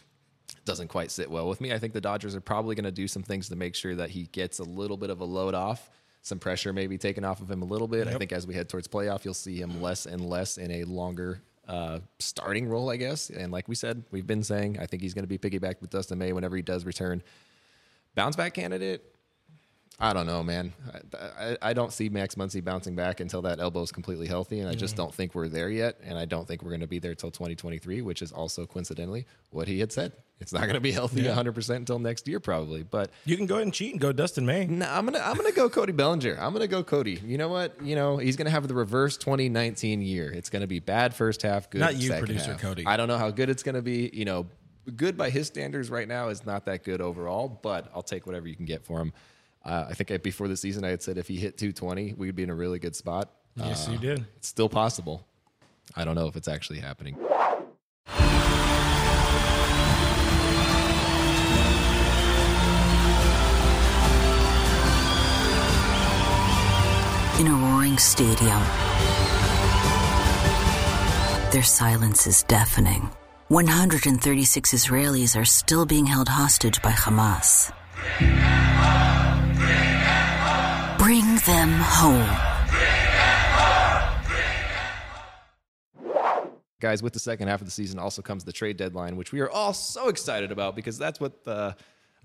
doesn't 0.66 0.88
quite 0.88 1.12
sit 1.12 1.30
well 1.30 1.48
with 1.48 1.62
me. 1.62 1.74
I 1.74 1.78
think 1.78 1.94
the 1.94 2.02
Dodgers 2.02 2.36
are 2.36 2.42
probably 2.42 2.74
going 2.74 2.86
to 2.86 2.92
do 2.92 3.08
some 3.08 3.22
things 3.22 3.50
to 3.50 3.56
make 3.56 3.76
sure 3.76 3.96
that 3.96 4.10
he 4.10 4.24
gets 4.28 4.60
a 4.60 4.64
little 4.64 4.98
bit 4.98 5.10
of 5.10 5.22
a 5.22 5.26
load 5.26 5.54
off, 5.54 5.90
some 6.24 6.40
pressure 6.40 6.74
maybe 6.74 6.98
taken 6.98 7.24
off 7.24 7.42
of 7.42 7.52
him 7.52 7.62
a 7.62 7.66
little 7.66 7.88
bit. 7.88 8.08
I 8.08 8.16
think 8.16 8.32
as 8.32 8.48
we 8.48 8.54
head 8.54 8.68
towards 8.68 8.88
playoff, 8.88 9.26
you'll 9.26 9.34
see 9.34 9.62
him 9.62 9.72
mm-hmm. 9.72 9.82
less 9.82 10.06
and 10.08 10.22
less 10.22 10.58
in 10.58 10.72
a 10.72 10.84
longer 10.86 11.42
uh, 11.68 12.00
starting 12.20 12.68
role, 12.68 12.90
I 12.90 12.98
guess. 12.98 13.30
And 13.30 13.52
like 13.52 13.68
we 13.68 13.76
said, 13.76 14.04
we've 14.12 14.28
been 14.28 14.44
saying, 14.44 14.80
I 14.80 14.86
think 14.86 15.02
he's 15.02 15.14
going 15.14 15.28
to 15.28 15.28
be 15.28 15.38
piggybacked 15.38 15.82
with 15.82 15.90
Dustin 15.90 16.18
May 16.18 16.34
whenever 16.34 16.56
he 16.56 16.62
does 16.62 16.86
return. 16.86 17.22
Bounce 18.16 18.36
back 18.36 18.54
candidate. 18.54 19.04
I 20.00 20.14
don't 20.14 20.28
know, 20.28 20.44
man. 20.44 20.74
I, 21.20 21.26
I, 21.26 21.58
I 21.62 21.74
don't 21.74 21.92
see 21.92 22.08
Max 22.08 22.36
Muncy 22.36 22.64
bouncing 22.64 22.96
back 22.96 23.20
until 23.20 23.42
that 23.42 23.60
elbow 23.60 23.82
is 23.82 23.92
completely 23.92 24.28
healthy, 24.28 24.60
and 24.60 24.70
I 24.70 24.74
just 24.74 24.94
mm-hmm. 24.94 25.04
don't 25.04 25.16
think 25.16 25.34
we're 25.34 25.48
there 25.48 25.70
yet. 25.70 26.00
And 26.04 26.20
I 26.20 26.26
don't 26.26 26.48
think 26.48 26.62
we're 26.62 26.70
going 26.70 26.82
to 26.82 26.88
be 26.88 27.00
there 27.00 27.16
till 27.16 27.32
2023, 27.32 28.04
which 28.04 28.22
is 28.22 28.32
also 28.32 28.68
coincidentally 28.68 29.26
what 29.50 29.68
he 29.68 29.80
had 29.80 29.92
said. 29.92 30.12
It's 30.40 30.54
not 30.54 30.62
going 30.62 30.76
to 30.76 30.80
be 30.80 30.92
healthy 30.92 31.24
100% 31.24 31.76
until 31.76 31.98
next 31.98 32.28
year, 32.28 32.40
probably. 32.40 32.84
But 32.84 33.10
You 33.26 33.38
can 33.38 33.48
go 33.48 33.56
ahead 33.56 33.64
and 33.64 33.74
cheat 33.74 33.94
and 33.94 34.00
go 34.00 34.12
Dustin 34.12 34.46
May. 34.46 34.68
no, 34.68 34.86
I'm 34.88 35.06
gonna 35.06 35.18
I'm 35.18 35.36
gonna 35.36 35.52
go 35.52 35.68
Cody 35.68 35.94
Bellinger. 35.94 36.38
I'm 36.40 36.54
gonna 36.54 36.68
go 36.68 36.84
Cody. 36.84 37.20
You 37.26 37.40
know 37.40 37.50
what? 37.50 37.82
You 37.82 37.96
know 37.96 38.18
he's 38.18 38.36
gonna 38.36 38.52
have 38.52 38.68
the 38.68 38.76
reverse 38.76 39.18
2019 39.18 40.04
year. 40.04 40.32
It's 40.32 40.52
gonna 40.52 40.68
be 40.68 40.80
bad 40.80 41.16
first 41.16 41.42
half, 41.42 41.72
good. 41.72 41.82
Not 41.82 41.96
you, 41.96 42.10
second 42.10 42.26
producer 42.28 42.52
half. 42.52 42.62
Cody. 42.62 42.86
I 42.86 42.98
don't 42.98 43.08
know 43.08 43.18
how 43.18 43.32
good 43.32 43.50
it's 43.50 43.64
gonna 43.64 43.82
be. 43.82 44.12
You 44.14 44.26
know, 44.26 44.46
good 44.96 45.18
by 45.18 45.32
his 45.32 45.48
standards 45.48 45.90
right 45.90 46.08
now 46.08 46.28
is 46.28 46.46
not 46.46 46.66
that 46.66 46.84
good 46.84 47.02
overall, 47.02 47.48
but 47.48 47.90
I'll 47.96 48.04
take 48.04 48.28
whatever 48.28 48.48
you 48.48 48.56
can 48.56 48.66
get 48.66 48.86
for 48.86 49.00
him. 49.00 49.14
Uh, 49.68 49.86
I 49.90 49.94
think 49.96 50.12
I, 50.12 50.18
before 50.18 50.48
the 50.48 50.56
season 50.56 50.86
I 50.86 50.90
had 50.90 51.04
said 51.04 51.18
if 51.18 51.28
he 51.28 51.36
hit 51.36 51.58
220, 51.58 52.14
we'd 52.14 52.36
be 52.36 52.44
in 52.44 52.50
a 52.50 52.56
really 52.56 52.80
good 52.80 52.96
spot. 52.96 53.30
Yes, 53.58 53.88
Uh, 53.88 53.92
you 53.92 53.98
did. 53.98 54.26
It's 54.38 54.48
still 54.48 54.70
possible. 54.70 55.28
I 55.96 56.06
don't 56.06 56.16
know 56.16 56.28
if 56.28 56.38
it's 56.38 56.48
actually 56.48 56.80
happening. 56.80 57.18
In 67.40 67.46
a 67.48 67.52
roaring 67.54 67.98
stadium, 68.00 68.62
their 71.52 71.62
silence 71.62 72.26
is 72.26 72.42
deafening. 72.44 73.10
136 73.50 74.74
Israelis 74.74 75.40
are 75.40 75.46
still 75.46 75.86
being 75.86 76.08
held 76.08 76.30
hostage 76.30 76.82
by 76.82 76.92
Hamas. 76.92 77.72
Bring 81.08 81.38
them 81.46 81.70
home. 81.72 82.38
guys 86.82 87.02
with 87.02 87.14
the 87.14 87.20
second 87.20 87.48
half 87.48 87.62
of 87.62 87.66
the 87.66 87.72
season 87.72 87.98
also 87.98 88.22
comes 88.22 88.44
the 88.44 88.52
trade 88.52 88.76
deadline 88.76 89.16
which 89.16 89.32
we 89.32 89.40
are 89.40 89.50
all 89.50 89.72
so 89.72 90.10
excited 90.10 90.52
about 90.52 90.76
because 90.76 90.98
that's 90.98 91.18
what 91.22 91.46
the 91.46 91.74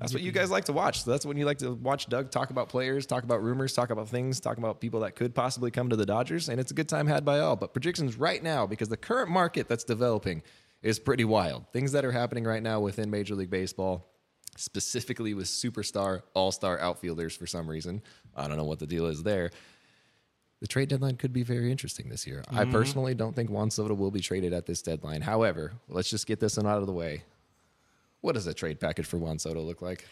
that's 0.00 0.12
what 0.12 0.20
you 0.20 0.32
guys 0.32 0.50
like 0.50 0.64
to 0.64 0.72
watch. 0.72 1.04
So 1.04 1.12
that's 1.12 1.24
when 1.24 1.36
you 1.36 1.46
like 1.46 1.58
to 1.58 1.74
watch 1.74 2.08
doug 2.08 2.32
talk 2.32 2.50
about 2.50 2.70
players 2.70 3.06
talk 3.06 3.22
about 3.22 3.40
rumors 3.40 3.72
talk 3.72 3.90
about 3.90 4.08
things 4.08 4.40
talk 4.40 4.58
about 4.58 4.80
people 4.80 4.98
that 5.02 5.14
could 5.14 5.32
possibly 5.32 5.70
come 5.70 5.88
to 5.90 5.94
the 5.94 6.04
dodgers 6.04 6.48
and 6.48 6.58
it's 6.58 6.72
a 6.72 6.74
good 6.74 6.88
time 6.88 7.06
had 7.06 7.24
by 7.24 7.38
all. 7.38 7.54
But 7.54 7.74
predictions 7.74 8.16
right 8.16 8.42
now 8.42 8.66
because 8.66 8.88
the 8.88 8.96
current 8.96 9.30
market 9.30 9.68
that's 9.68 9.84
developing 9.84 10.42
is 10.82 10.98
pretty 10.98 11.24
wild. 11.24 11.66
Things 11.72 11.92
that 11.92 12.04
are 12.04 12.10
happening 12.10 12.42
right 12.42 12.64
now 12.64 12.80
within 12.80 13.10
major 13.10 13.36
league 13.36 13.48
baseball 13.48 14.08
specifically 14.56 15.34
with 15.34 15.46
superstar 15.46 16.22
all-star 16.34 16.78
outfielders 16.78 17.34
for 17.36 17.46
some 17.46 17.68
reason 17.68 18.02
i 18.36 18.48
don't 18.48 18.56
know 18.56 18.64
what 18.64 18.78
the 18.78 18.86
deal 18.86 19.06
is 19.06 19.22
there 19.22 19.50
the 20.62 20.68
trade 20.68 20.88
deadline 20.88 21.16
could 21.16 21.32
be 21.32 21.42
very 21.42 21.72
interesting 21.72 22.08
this 22.08 22.24
year. 22.24 22.44
I 22.48 22.64
personally 22.64 23.16
don't 23.16 23.34
think 23.34 23.50
Juan 23.50 23.68
Soto 23.68 23.94
will 23.94 24.12
be 24.12 24.20
traded 24.20 24.52
at 24.52 24.64
this 24.64 24.80
deadline. 24.80 25.20
However, 25.20 25.72
let's 25.88 26.08
just 26.08 26.24
get 26.24 26.38
this 26.38 26.56
one 26.56 26.68
out 26.68 26.78
of 26.78 26.86
the 26.86 26.92
way. 26.92 27.24
What 28.20 28.36
does 28.36 28.46
a 28.46 28.54
trade 28.54 28.78
package 28.78 29.06
for 29.06 29.18
Juan 29.18 29.40
Soto 29.40 29.60
look 29.60 29.82
like? 29.82 30.06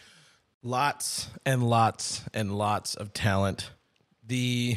Lots 0.65 1.29
and 1.47 1.63
lots 1.63 2.25
and 2.35 2.59
lots 2.59 2.97
of 2.97 3.13
talent. 3.13 3.71
The, 4.27 4.77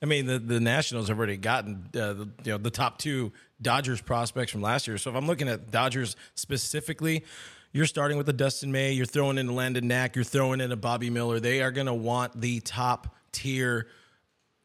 I 0.00 0.06
mean, 0.06 0.26
the 0.26 0.38
the 0.38 0.60
Nationals 0.60 1.08
have 1.08 1.18
already 1.18 1.38
gotten 1.38 1.90
uh, 1.94 2.12
the, 2.12 2.28
you 2.44 2.52
know 2.52 2.58
the 2.58 2.70
top 2.70 2.98
two 2.98 3.32
Dodgers 3.60 4.00
prospects 4.00 4.52
from 4.52 4.62
last 4.62 4.86
year. 4.86 4.96
So 4.96 5.10
if 5.10 5.16
I'm 5.16 5.26
looking 5.26 5.48
at 5.48 5.72
Dodgers 5.72 6.14
specifically, 6.36 7.24
you're 7.72 7.86
starting 7.86 8.16
with 8.16 8.28
a 8.28 8.32
Dustin 8.32 8.72
May, 8.72 8.92
you're 8.92 9.06
throwing 9.06 9.38
in 9.38 9.48
a 9.48 9.52
Landon 9.52 9.88
Knack, 9.88 10.16
you're 10.16 10.24
throwing 10.24 10.60
in 10.60 10.72
a 10.72 10.76
Bobby 10.76 11.10
Miller. 11.10 11.40
They 11.40 11.62
are 11.62 11.70
going 11.70 11.86
to 11.86 11.94
want 11.94 12.40
the 12.40 12.60
top 12.60 13.14
tier 13.32 13.86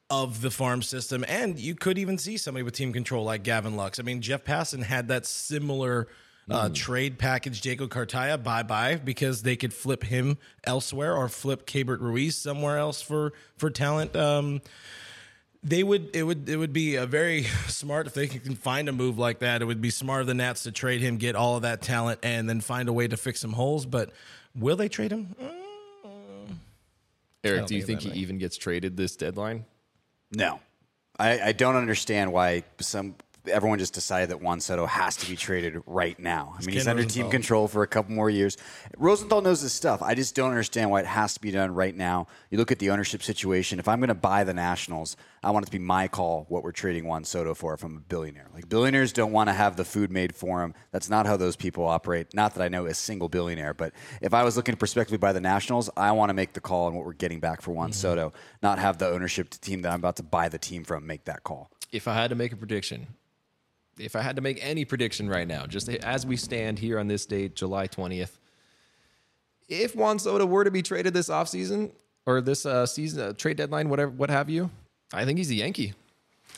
of 0.09 0.41
the 0.41 0.51
farm 0.51 0.81
system. 0.81 1.25
And 1.27 1.59
you 1.59 1.75
could 1.75 1.97
even 1.97 2.17
see 2.17 2.37
somebody 2.37 2.63
with 2.63 2.75
team 2.75 2.93
control 2.93 3.25
like 3.25 3.43
Gavin 3.43 3.75
Lux. 3.75 3.99
I 3.99 4.03
mean, 4.03 4.21
Jeff 4.21 4.43
Passan 4.43 4.83
had 4.83 5.07
that 5.07 5.25
similar 5.25 6.07
uh, 6.49 6.69
trade 6.73 7.17
package, 7.17 7.61
Jacob 7.61 7.89
Cartaya, 7.89 8.41
bye 8.41 8.63
bye, 8.63 8.95
because 8.95 9.43
they 9.43 9.55
could 9.55 9.73
flip 9.73 10.03
him 10.03 10.37
elsewhere 10.65 11.15
or 11.15 11.29
flip 11.29 11.65
Keibert 11.65 11.99
Ruiz 11.99 12.35
somewhere 12.35 12.77
else 12.77 13.01
for 13.01 13.33
for 13.57 13.69
talent. 13.69 14.15
Um, 14.15 14.61
They 15.63 15.81
would 15.81 16.15
it 16.15 16.23
would 16.23 16.49
it 16.49 16.57
would 16.57 16.73
be 16.73 16.95
a 16.95 17.05
very 17.05 17.43
smart 17.67 18.07
if 18.07 18.13
they 18.13 18.27
can 18.27 18.55
find 18.55 18.89
a 18.89 18.91
move 18.91 19.17
like 19.17 19.39
that. 19.39 19.61
It 19.61 19.65
would 19.65 19.81
be 19.81 19.89
smart 19.89 20.21
of 20.21 20.27
the 20.27 20.33
Nats 20.33 20.63
to 20.63 20.71
trade 20.71 21.01
him, 21.01 21.17
get 21.17 21.35
all 21.35 21.55
of 21.55 21.61
that 21.61 21.81
talent, 21.81 22.19
and 22.23 22.49
then 22.49 22.59
find 22.61 22.89
a 22.89 22.93
way 22.93 23.07
to 23.07 23.15
fix 23.17 23.39
some 23.39 23.53
holes. 23.53 23.85
But 23.85 24.11
will 24.55 24.75
they 24.75 24.89
trade 24.89 25.11
him? 25.11 25.35
Mm, 25.41 26.55
Eric, 27.43 27.59
don't 27.61 27.71
you 27.71 27.81
think 27.81 28.01
think 28.01 28.11
that 28.13 28.17
he 28.17 28.21
even 28.21 28.37
gets 28.37 28.57
traded 28.57 28.97
this 28.97 29.15
deadline? 29.15 29.65
No, 30.31 30.59
I, 31.17 31.39
I 31.39 31.51
don't 31.51 31.75
understand 31.75 32.33
why 32.33 32.63
some 32.79 33.15
everyone 33.47 33.79
just 33.79 33.93
decided 33.93 34.29
that 34.29 34.41
Juan 34.41 34.59
Soto 34.59 34.85
has 34.85 35.17
to 35.17 35.29
be 35.29 35.35
traded 35.35 35.81
right 35.85 36.17
now. 36.19 36.55
I 36.55 36.61
mean, 36.61 36.73
he's 36.73 36.83
Ken 36.83 36.91
under 36.91 37.05
team 37.05 37.29
control 37.29 37.67
for 37.67 37.83
a 37.83 37.87
couple 37.87 38.13
more 38.13 38.29
years. 38.29 38.57
Rosenthal 38.97 39.41
knows 39.41 39.61
his 39.61 39.73
stuff. 39.73 40.01
I 40.01 40.15
just 40.15 40.35
don't 40.35 40.49
understand 40.49 40.89
why 40.89 41.01
it 41.01 41.05
has 41.05 41.33
to 41.33 41.41
be 41.41 41.51
done 41.51 41.73
right 41.73 41.95
now. 41.95 42.27
You 42.49 42.57
look 42.57 42.71
at 42.71 42.79
the 42.79 42.89
ownership 42.89 43.21
situation. 43.23 43.79
If 43.79 43.87
I'm 43.87 43.99
going 43.99 44.09
to 44.09 44.15
buy 44.15 44.43
the 44.43 44.53
Nationals, 44.53 45.17
I 45.43 45.51
want 45.51 45.63
it 45.63 45.67
to 45.67 45.71
be 45.71 45.79
my 45.79 46.07
call 46.07 46.45
what 46.47 46.63
we're 46.63 46.71
trading 46.71 47.05
Juan 47.05 47.23
Soto 47.25 47.53
for 47.53 47.73
if 47.73 47.83
I'm 47.83 47.97
a 47.97 47.99
billionaire. 47.99 48.47
Like 48.53 48.69
billionaires 48.69 49.11
don't 49.11 49.31
want 49.31 49.49
to 49.49 49.53
have 49.53 49.75
the 49.75 49.85
food 49.85 50.11
made 50.11 50.35
for 50.35 50.61
them. 50.61 50.73
That's 50.91 51.09
not 51.09 51.25
how 51.25 51.35
those 51.35 51.55
people 51.55 51.85
operate. 51.85 52.33
Not 52.33 52.53
that 52.55 52.63
I 52.63 52.69
know 52.69 52.85
a 52.85 52.93
single 52.93 53.27
billionaire, 53.27 53.73
but 53.73 53.93
if 54.21 54.33
I 54.33 54.43
was 54.43 54.55
looking 54.55 54.73
to 54.73 54.77
prospectively 54.77 55.17
buy 55.17 55.33
the 55.33 55.41
Nationals, 55.41 55.89
I 55.97 56.11
want 56.13 56.29
to 56.29 56.33
make 56.33 56.53
the 56.53 56.61
call 56.61 56.87
on 56.87 56.95
what 56.95 57.05
we're 57.05 57.13
getting 57.13 57.39
back 57.39 57.61
for 57.61 57.71
Juan 57.71 57.89
mm-hmm. 57.89 57.93
Soto, 57.93 58.33
not 58.61 58.79
have 58.79 58.97
the 58.97 59.09
ownership 59.09 59.49
team 59.49 59.81
that 59.81 59.91
I'm 59.91 59.99
about 59.99 60.15
to 60.17 60.23
buy 60.23 60.47
the 60.49 60.59
team 60.59 60.83
from 60.83 61.05
make 61.05 61.25
that 61.25 61.43
call. 61.43 61.69
If 61.91 62.07
I 62.07 62.13
had 62.13 62.29
to 62.29 62.35
make 62.35 62.51
a 62.51 62.55
prediction, 62.55 63.07
if 63.97 64.15
I 64.15 64.21
had 64.21 64.35
to 64.35 64.41
make 64.41 64.59
any 64.61 64.85
prediction 64.85 65.29
right 65.29 65.47
now, 65.47 65.65
just 65.65 65.89
as 65.89 66.25
we 66.25 66.37
stand 66.37 66.79
here 66.79 66.99
on 66.99 67.07
this 67.07 67.25
date, 67.25 67.55
July 67.55 67.87
20th, 67.87 68.39
if 69.69 69.95
Juan 69.95 70.19
Soto 70.19 70.45
were 70.45 70.63
to 70.63 70.71
be 70.71 70.81
traded 70.81 71.13
this 71.13 71.29
offseason 71.29 71.91
or 72.25 72.41
this 72.41 72.65
uh, 72.65 72.85
season 72.85 73.21
uh, 73.21 73.33
trade 73.33 73.57
deadline, 73.57 73.89
whatever, 73.89 74.11
what 74.11 74.29
have 74.29 74.49
you, 74.49 74.69
I 75.13 75.25
think 75.25 75.37
he's 75.37 75.51
a 75.51 75.55
Yankee. 75.55 75.93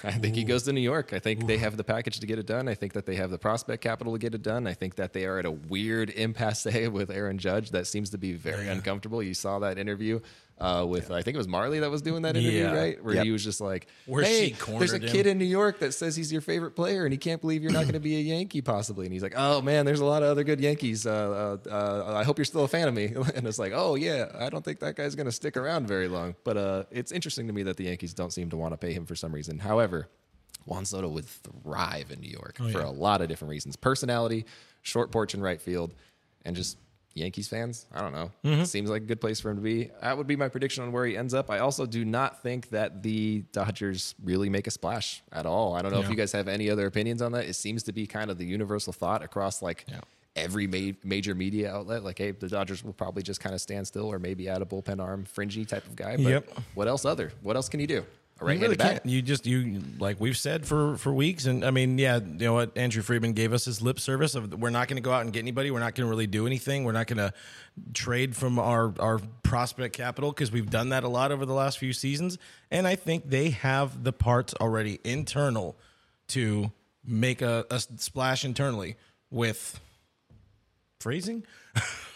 I 0.04 0.12
think 0.12 0.36
he 0.36 0.44
goes 0.44 0.64
to 0.64 0.74
New 0.74 0.82
York. 0.82 1.14
I 1.14 1.20
think 1.20 1.48
they 1.48 1.58
have 1.58 1.78
the 1.78 1.84
package 1.84 2.20
to 2.20 2.28
get 2.28 2.38
it 2.38 2.46
done. 2.46 2.68
I 2.68 2.74
think 2.74 2.94
that 2.94 3.06
they 3.06 3.16
have 3.16 3.32
the 3.32 3.38
prospect 3.38 3.82
capital 3.82 4.14
to 4.14 4.20
get 4.20 4.36
it 4.36 4.44
done. 4.44 4.68
I 4.68 4.74
think 4.74 4.96
that 4.96 5.14
they 5.14 5.26
are 5.26 5.40
at 5.40 5.46
a 5.46 5.52
weird 5.52 6.10
impasse 6.12 6.66
with 6.92 7.10
Aaron 7.10 7.38
Judge 7.38 7.72
that 7.72 7.88
seems 7.88 8.10
to 8.12 8.18
be 8.18 8.34
very 8.34 8.68
uncomfortable. 8.68 9.24
You 9.24 9.34
saw 9.34 9.60
that 9.60 9.78
interview 9.78 10.20
uh, 10.58 10.86
with 10.88 11.12
I 11.12 11.22
think 11.22 11.36
it 11.36 11.38
was 11.38 11.48
Marley 11.50 11.80
that 11.80 11.92
was 11.92 12.02
doing 12.02 12.22
that 12.22 12.38
interview, 12.38 12.62
Yeah. 12.62 12.74
right? 12.74 13.04
Where 13.04 13.16
Yep. 13.16 13.26
he 13.26 13.32
was 13.32 13.44
just 13.44 13.60
like, 13.60 13.88
Where 14.06 14.24
"Hey, 14.24 14.56
there's 14.78 14.94
a 14.94 15.00
him. 15.00 15.10
kid 15.10 15.28
in 15.28 15.38
New 15.38 15.44
York 15.46 15.80
that 15.80 15.94
says 15.94 16.16
he's 16.16 16.32
your 16.32 16.40
favorite 16.42 16.72
player, 16.78 17.04
and 17.04 17.12
he 17.12 17.18
can't 17.18 17.42
believe 17.42 17.62
you're 17.62 17.74
not 17.74 17.84
going 17.84 17.94
to 17.94 18.00
be 18.00 18.16
a 18.16 18.20
Yankee 18.36 18.62
possibly." 18.62 19.06
And 19.06 19.12
he's 19.14 19.22
like, 19.24 19.34
"Oh 19.36 19.62
man, 19.62 19.86
there's 19.86 20.00
a 20.00 20.06
lot 20.06 20.24
of 20.24 20.30
other 20.30 20.44
good 20.46 20.62
Yankees. 20.62 21.06
Uh, 21.06 21.58
uh, 21.66 21.70
uh, 21.70 22.14
I 22.16 22.24
hope 22.24 22.38
you're 22.38 22.46
still 22.46 22.64
a 22.64 22.68
fan 22.70 22.88
of 22.88 22.94
me." 22.94 23.14
And 23.36 23.46
it's 23.48 23.60
like, 23.60 23.74
"Oh 23.76 23.96
yeah, 23.96 24.32
I 24.40 24.50
don't 24.50 24.64
think 24.64 24.80
that 24.80 24.96
guy's 24.96 25.16
going 25.16 25.26
to 25.26 25.32
stick 25.34 25.58
around 25.58 25.88
very 25.88 26.08
long." 26.08 26.36
But 26.46 26.56
uh, 26.58 26.84
it's 26.90 27.12
interesting 27.12 27.48
to 27.48 27.54
me 27.54 27.64
that 27.64 27.76
the 27.76 27.84
Yankees 27.86 28.14
don't 28.14 28.32
seem 28.32 28.50
to 28.52 28.58
want 28.58 28.72
to 28.74 28.78
pay 28.78 28.94
him 28.94 29.06
for 29.06 29.16
some 29.16 29.34
reason. 29.34 29.60
However, 29.60 30.08
Juan 30.66 30.86
Soto 30.86 31.10
would 31.10 31.26
thrive 31.26 32.12
in 32.12 32.22
New 32.22 32.30
York 32.32 32.58
for 32.72 32.80
a 32.80 32.92
lot 32.92 33.22
of 33.22 33.28
different 33.28 33.50
reasons: 33.50 33.76
personality, 33.76 34.46
short 34.84 35.12
porch 35.12 35.34
in 35.34 35.42
right 35.42 35.60
field, 35.62 35.94
and 36.46 36.56
just 36.56 36.78
Yankees 37.16 37.48
fans. 37.48 37.86
I 37.94 38.02
don't 38.02 38.12
know. 38.14 38.30
Mm-hmm. 38.44 38.64
Seems 38.66 38.90
like 38.90 39.02
a 39.02 39.06
good 39.06 39.22
place 39.22 39.40
for 39.40 39.50
him 39.50 39.56
to 39.56 39.62
be. 39.62 39.90
That 40.02 40.18
would 40.18 40.28
be 40.28 40.36
my 40.36 40.50
prediction 40.50 40.84
on 40.84 40.92
where 40.92 41.06
he 41.06 41.16
ends 41.18 41.34
up. 41.34 41.50
I 41.50 41.60
also 41.60 41.86
do 41.86 42.04
not 42.06 42.44
think 42.44 42.70
that 42.70 43.02
the 43.04 43.44
Dodgers 43.54 44.16
really 44.24 44.50
make 44.50 44.68
a 44.68 44.72
splash 44.72 45.24
at 45.32 45.46
all. 45.46 45.74
I 45.76 45.82
don't 45.82 45.94
know 45.94 46.02
if 46.02 46.10
you 46.10 46.16
guys 46.16 46.34
have 46.34 46.48
any 46.50 46.70
other 46.70 46.86
opinions 46.86 47.22
on 47.22 47.32
that. 47.32 47.46
It 47.46 47.54
seems 47.56 47.84
to 47.84 47.94
be 47.94 48.06
kind 48.06 48.30
of 48.30 48.38
the 48.38 48.46
universal 48.46 48.92
thought 48.92 49.24
across 49.24 49.62
like 49.62 49.86
Yeah. 49.88 50.02
every 50.36 50.68
ma- 50.68 50.96
major 51.06 51.34
media 51.34 51.74
outlet. 51.74 52.04
Like, 52.04 52.18
hey, 52.18 52.32
the 52.32 52.50
Dodgers 52.50 52.84
will 52.84 52.92
probably 52.94 53.24
just 53.24 53.40
kind 53.40 53.56
of 53.56 53.62
stand 53.62 53.88
still 53.88 54.12
or 54.12 54.20
maybe 54.20 54.50
add 54.50 54.62
a 54.62 54.66
bullpen 54.66 55.00
arm, 55.02 55.24
fringy 55.24 55.64
type 55.66 55.86
of 55.88 55.96
guy. 55.96 56.18
But 56.18 56.26
Yep. 56.30 56.50
what 56.74 56.88
else 56.90 57.06
other? 57.06 57.32
What 57.42 57.56
else 57.56 57.70
can 57.70 57.80
you 57.80 57.88
do? 57.88 58.06
A 58.42 58.44
You 58.44 58.48
right-handed 58.48 58.82
really. 58.82 59.00
You 59.06 59.22
just 59.22 59.46
you 59.46 59.82
like 59.98 60.20
we've 60.20 60.38
said 60.38 60.66
for 60.66 60.98
for 60.98 61.14
weeks, 61.14 61.46
and 61.46 61.64
I 61.64 61.72
mean, 61.72 61.98
yeah, 61.98 62.18
you 62.18 62.46
know 62.46 62.54
what? 62.54 62.78
Andrew 62.78 63.02
Friedman 63.02 63.32
gave 63.32 63.54
us 63.54 63.64
his 63.64 63.82
lip 63.82 63.98
service 63.98 64.36
of 64.36 64.60
we're 64.60 64.72
not 64.72 64.90
going 64.90 64.98
to 64.98 65.02
go 65.02 65.14
out 65.14 65.22
and 65.22 65.32
get 65.32 65.40
anybody. 65.40 65.72
We're 65.72 65.80
not 65.80 65.96
going 65.96 66.06
to 66.06 66.10
really 66.10 66.28
do 66.28 66.46
anything. 66.46 66.84
We're 66.84 66.92
not 66.92 67.08
going 67.08 67.18
to 67.18 67.34
trade 67.94 68.36
from 68.36 68.60
our 68.60 68.94
our 69.00 69.22
prospect 69.44 69.96
capital 69.96 70.32
because 70.32 70.52
we've 70.52 70.70
done 70.70 70.90
that 70.90 71.06
a 71.06 71.08
lot 71.08 71.32
over 71.32 71.46
the 71.46 71.54
last 71.54 71.78
few 71.78 71.94
seasons. 71.94 72.38
And 72.72 72.86
I 72.86 72.96
think 72.96 73.30
they 73.30 73.52
have 73.52 74.04
the 74.04 74.12
parts 74.12 74.54
already 74.60 75.00
internal 75.06 75.78
to 76.30 76.72
make 77.06 77.42
a, 77.42 77.66
a 77.72 77.80
splash 77.80 78.44
internally 78.44 78.98
with 79.32 79.80
phrasing. 81.00 81.46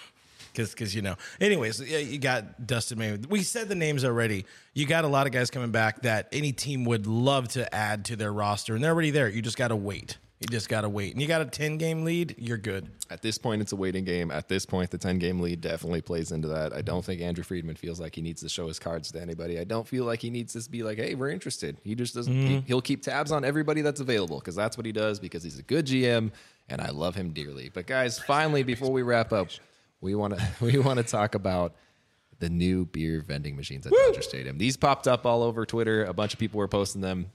Because, 0.51 0.71
because 0.71 0.95
you 0.95 1.01
know. 1.01 1.15
Anyways, 1.39 1.81
yeah, 1.81 1.99
you 1.99 2.19
got 2.19 2.65
Dustin 2.65 2.97
May. 2.97 3.17
We 3.29 3.43
said 3.43 3.69
the 3.69 3.75
names 3.75 4.03
already. 4.03 4.45
You 4.73 4.85
got 4.85 5.03
a 5.03 5.07
lot 5.07 5.27
of 5.27 5.33
guys 5.33 5.49
coming 5.49 5.71
back 5.71 6.01
that 6.03 6.27
any 6.31 6.51
team 6.51 6.85
would 6.85 7.07
love 7.07 7.49
to 7.49 7.73
add 7.73 8.05
to 8.05 8.15
their 8.15 8.33
roster, 8.33 8.75
and 8.75 8.83
they're 8.83 8.91
already 8.91 9.11
there. 9.11 9.29
You 9.29 9.41
just 9.41 9.57
got 9.57 9.69
to 9.69 9.75
wait. 9.75 10.17
You 10.39 10.47
just 10.47 10.69
got 10.69 10.81
to 10.81 10.89
wait. 10.89 11.11
And 11.11 11.21
you 11.21 11.27
got 11.27 11.41
a 11.41 11.45
10 11.45 11.77
game 11.77 12.05
lead, 12.05 12.35
you're 12.37 12.57
good. 12.57 12.89
At 13.09 13.21
this 13.21 13.37
point, 13.37 13.61
it's 13.61 13.73
a 13.73 13.75
waiting 13.75 14.05
game. 14.05 14.31
At 14.31 14.47
this 14.47 14.65
point, 14.65 14.89
the 14.89 14.97
10 14.97 15.19
game 15.19 15.41
lead 15.41 15.59
definitely 15.59 16.01
plays 16.01 16.31
into 16.31 16.47
that. 16.47 16.71
I 16.71 16.81
don't 16.81 17.03
think 17.03 17.19
Andrew 17.19 17.43
Friedman 17.43 17.75
feels 17.75 17.99
like 17.99 18.15
he 18.15 18.21
needs 18.21 18.41
to 18.43 18.49
show 18.49 18.69
his 18.69 18.79
cards 18.79 19.11
to 19.11 19.21
anybody. 19.21 19.59
I 19.59 19.65
don't 19.65 19.85
feel 19.85 20.05
like 20.05 20.21
he 20.21 20.29
needs 20.29 20.53
to 20.53 20.69
be 20.69 20.81
like, 20.81 20.97
hey, 20.97 21.13
we're 21.13 21.29
interested. 21.29 21.77
He 21.83 21.93
just 21.93 22.15
doesn't, 22.15 22.33
he, 22.33 22.55
mm-hmm. 22.55 22.65
he'll 22.67 22.81
keep 22.81 23.03
tabs 23.03 23.33
on 23.33 23.43
everybody 23.43 23.81
that's 23.81 23.99
available 23.99 24.39
because 24.39 24.55
that's 24.55 24.77
what 24.77 24.85
he 24.85 24.93
does 24.93 25.19
because 25.19 25.43
he's 25.43 25.59
a 25.59 25.63
good 25.63 25.85
GM 25.85 26.31
and 26.69 26.81
I 26.81 26.91
love 26.91 27.15
him 27.15 27.31
dearly. 27.31 27.69
But 27.73 27.85
guys, 27.85 28.17
finally, 28.17 28.63
before 28.63 28.91
we 28.91 29.01
wrap 29.01 29.33
up, 29.33 29.49
we 30.01 30.15
want 30.15 30.37
to 30.37 30.47
we 30.61 30.77
want 30.77 30.97
to 30.97 31.03
talk 31.03 31.35
about 31.35 31.75
the 32.39 32.49
new 32.49 32.85
beer 32.85 33.21
vending 33.21 33.55
machines 33.55 33.85
at 33.85 33.91
Dodger 33.93 34.21
Stadium. 34.21 34.57
These 34.57 34.77
popped 34.77 35.07
up 35.07 35.25
all 35.25 35.43
over 35.43 35.65
Twitter. 35.65 36.05
A 36.05 36.13
bunch 36.13 36.33
of 36.33 36.39
people 36.39 36.57
were 36.57 36.69
posting 36.69 37.01
them. 37.01 37.31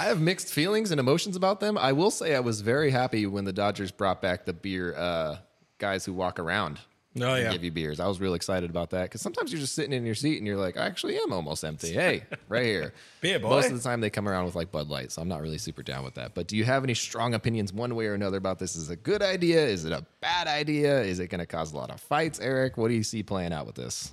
I 0.00 0.06
have 0.06 0.20
mixed 0.20 0.52
feelings 0.52 0.90
and 0.90 0.98
emotions 0.98 1.36
about 1.36 1.60
them. 1.60 1.76
I 1.78 1.92
will 1.92 2.10
say 2.10 2.34
I 2.34 2.40
was 2.40 2.60
very 2.60 2.90
happy 2.90 3.26
when 3.26 3.44
the 3.44 3.52
Dodgers 3.52 3.92
brought 3.92 4.22
back 4.22 4.46
the 4.46 4.52
beer 4.52 4.94
uh, 4.96 5.36
guys 5.78 6.04
who 6.04 6.12
walk 6.12 6.40
around. 6.40 6.80
Oh, 7.20 7.34
and 7.34 7.44
yeah. 7.44 7.52
give 7.52 7.62
you 7.62 7.70
beers. 7.70 8.00
I 8.00 8.06
was 8.06 8.20
really 8.20 8.36
excited 8.36 8.70
about 8.70 8.90
that 8.90 9.02
because 9.02 9.20
sometimes 9.20 9.52
you're 9.52 9.60
just 9.60 9.74
sitting 9.74 9.92
in 9.92 10.06
your 10.06 10.14
seat 10.14 10.38
and 10.38 10.46
you're 10.46 10.56
like, 10.56 10.78
I 10.78 10.86
actually 10.86 11.16
am 11.16 11.32
almost 11.32 11.62
empty. 11.62 11.92
Hey, 12.02 12.24
right 12.48 12.64
here. 12.64 12.94
Be 13.20 13.32
a 13.32 13.38
boy. 13.38 13.50
Most 13.50 13.70
of 13.70 13.76
the 13.76 13.82
time 13.82 14.00
they 14.00 14.10
come 14.10 14.26
around 14.26 14.46
with 14.46 14.56
like 14.56 14.72
Bud 14.72 14.88
Light, 14.88 15.12
so 15.12 15.20
I'm 15.20 15.28
not 15.28 15.42
really 15.42 15.58
super 15.58 15.82
down 15.82 16.04
with 16.04 16.14
that. 16.14 16.34
But 16.34 16.46
do 16.46 16.56
you 16.56 16.64
have 16.64 16.84
any 16.84 16.94
strong 16.94 17.34
opinions 17.34 17.72
one 17.72 17.94
way 17.94 18.06
or 18.06 18.14
another 18.14 18.38
about 18.38 18.58
this? 18.58 18.74
Is 18.74 18.90
it 18.90 18.94
a 18.94 18.96
good 18.96 19.22
idea? 19.22 19.64
Is 19.64 19.84
it 19.84 19.92
a 19.92 20.04
bad 20.20 20.48
idea? 20.48 21.02
Is 21.02 21.20
it 21.20 21.28
going 21.28 21.40
to 21.40 21.46
cause 21.46 21.72
a 21.72 21.76
lot 21.76 21.90
of 21.90 22.00
fights, 22.00 22.40
Eric? 22.40 22.76
What 22.76 22.88
do 22.88 22.94
you 22.94 23.02
see 23.02 23.22
playing 23.22 23.52
out 23.52 23.66
with 23.66 23.74
this? 23.74 24.10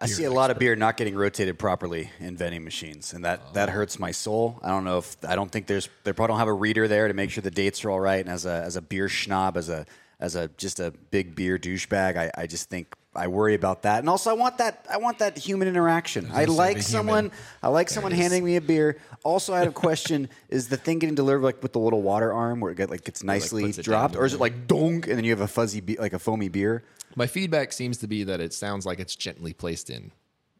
I 0.00 0.06
see 0.06 0.24
a 0.24 0.30
lot 0.30 0.50
of 0.50 0.58
beer 0.58 0.76
not 0.76 0.96
getting 0.96 1.14
rotated 1.14 1.58
properly 1.58 2.10
in 2.18 2.36
vending 2.36 2.64
machines, 2.64 3.14
and 3.14 3.24
that, 3.24 3.54
that 3.54 3.68
oh. 3.68 3.72
hurts 3.72 3.98
my 3.98 4.10
soul. 4.10 4.58
I 4.62 4.68
don't 4.68 4.84
know 4.84 4.98
if 4.98 5.16
I 5.26 5.36
don't 5.36 5.50
think 5.50 5.66
there's 5.66 5.88
they 6.02 6.12
probably 6.12 6.32
don't 6.32 6.40
have 6.40 6.48
a 6.48 6.52
reader 6.52 6.88
there 6.88 7.08
to 7.08 7.14
make 7.14 7.30
sure 7.30 7.40
the 7.40 7.50
dates 7.50 7.84
are 7.84 7.90
all 7.90 8.00
right. 8.00 8.20
And 8.20 8.28
as 8.28 8.44
a 8.44 8.62
as 8.64 8.76
a 8.76 8.82
beer 8.82 9.06
schnob, 9.06 9.56
as 9.56 9.68
a 9.68 9.86
as 10.24 10.36
a 10.36 10.48
just 10.56 10.80
a 10.80 10.90
big 11.10 11.34
beer 11.34 11.58
douchebag, 11.58 12.16
I, 12.16 12.30
I 12.34 12.46
just 12.46 12.70
think 12.70 12.94
I 13.14 13.28
worry 13.28 13.54
about 13.54 13.82
that. 13.82 13.98
And 13.98 14.08
also, 14.08 14.30
I 14.30 14.32
want 14.32 14.58
that 14.58 14.86
I 14.90 14.96
want 14.96 15.18
that 15.18 15.36
human 15.36 15.68
interaction. 15.68 16.30
I 16.32 16.46
like 16.46 16.80
someone 16.80 17.24
human. 17.24 17.38
I 17.62 17.68
like 17.68 17.90
someone 17.90 18.12
handing 18.12 18.42
me 18.42 18.56
a 18.56 18.60
beer. 18.62 18.96
Also, 19.22 19.52
I 19.52 19.58
had 19.58 19.68
a 19.68 19.72
question: 19.72 20.30
Is 20.48 20.68
the 20.68 20.78
thing 20.78 20.98
getting 20.98 21.14
delivered 21.14 21.42
like 21.42 21.62
with 21.62 21.74
the 21.74 21.78
little 21.78 22.00
water 22.00 22.32
arm 22.32 22.60
where 22.60 22.72
it 22.72 22.76
get 22.76 22.88
like 22.88 23.04
gets 23.04 23.22
nicely 23.22 23.64
puts 23.64 23.78
it 23.78 23.82
dropped, 23.84 24.14
down 24.14 24.22
or 24.22 24.26
is 24.26 24.32
it 24.34 24.40
like 24.40 24.66
dong 24.66 24.94
and 24.94 25.18
then 25.18 25.24
you 25.24 25.30
have 25.30 25.42
a 25.42 25.46
fuzzy 25.48 25.80
be- 25.80 25.98
like 25.98 26.14
a 26.14 26.18
foamy 26.18 26.48
beer? 26.48 26.82
My 27.16 27.26
feedback 27.26 27.72
seems 27.72 27.98
to 27.98 28.06
be 28.08 28.24
that 28.24 28.40
it 28.40 28.52
sounds 28.54 28.86
like 28.86 28.98
it's 28.98 29.14
gently 29.14 29.52
placed 29.52 29.90
in. 29.90 30.10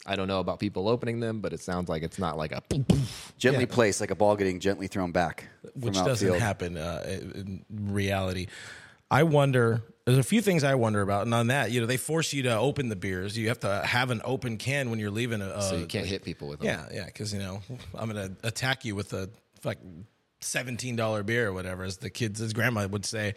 I 0.06 0.16
don't 0.16 0.28
know 0.28 0.40
about 0.40 0.60
people 0.60 0.86
opening 0.88 1.20
them, 1.20 1.40
but 1.40 1.54
it 1.54 1.60
sounds 1.60 1.88
like 1.88 2.02
it's 2.02 2.18
not 2.18 2.36
like 2.36 2.52
a 2.52 2.60
boom, 2.68 2.82
boom. 2.82 3.02
Gently 3.38 3.64
placed, 3.64 4.02
like 4.02 4.10
a 4.10 4.14
ball 4.14 4.36
getting 4.36 4.60
gently 4.60 4.86
thrown 4.86 5.12
back, 5.12 5.48
which 5.74 5.96
from 5.96 6.06
doesn't 6.06 6.28
outfield. 6.28 6.42
happen 6.42 6.76
uh, 6.76 7.02
in 7.08 7.64
reality. 7.70 8.48
I 9.14 9.22
wonder. 9.22 9.82
There's 10.06 10.18
a 10.18 10.24
few 10.24 10.42
things 10.42 10.64
I 10.64 10.74
wonder 10.74 11.00
about, 11.00 11.22
and 11.22 11.32
on 11.32 11.46
that, 11.46 11.70
you 11.70 11.80
know, 11.80 11.86
they 11.86 11.96
force 11.96 12.32
you 12.32 12.42
to 12.42 12.58
open 12.58 12.88
the 12.88 12.96
beers. 12.96 13.38
You 13.38 13.48
have 13.48 13.60
to 13.60 13.82
have 13.86 14.10
an 14.10 14.20
open 14.24 14.58
can 14.58 14.90
when 14.90 14.98
you're 14.98 15.12
leaving. 15.12 15.40
A, 15.40 15.62
so 15.62 15.76
you 15.76 15.86
can't 15.86 16.04
hit 16.04 16.24
people 16.24 16.48
with 16.48 16.58
them. 16.58 16.66
Yeah, 16.66 16.88
yeah, 16.92 17.06
because 17.06 17.32
you 17.32 17.38
know 17.38 17.62
I'm 17.94 18.08
gonna 18.08 18.32
attack 18.42 18.84
you 18.84 18.96
with 18.96 19.12
a 19.12 19.30
like 19.62 19.78
seventeen 20.40 20.96
dollar 20.96 21.22
beer 21.22 21.48
or 21.48 21.52
whatever, 21.52 21.84
as 21.84 21.98
the 21.98 22.10
kids, 22.10 22.40
as 22.40 22.52
grandma 22.52 22.86
would 22.88 23.06
say. 23.06 23.34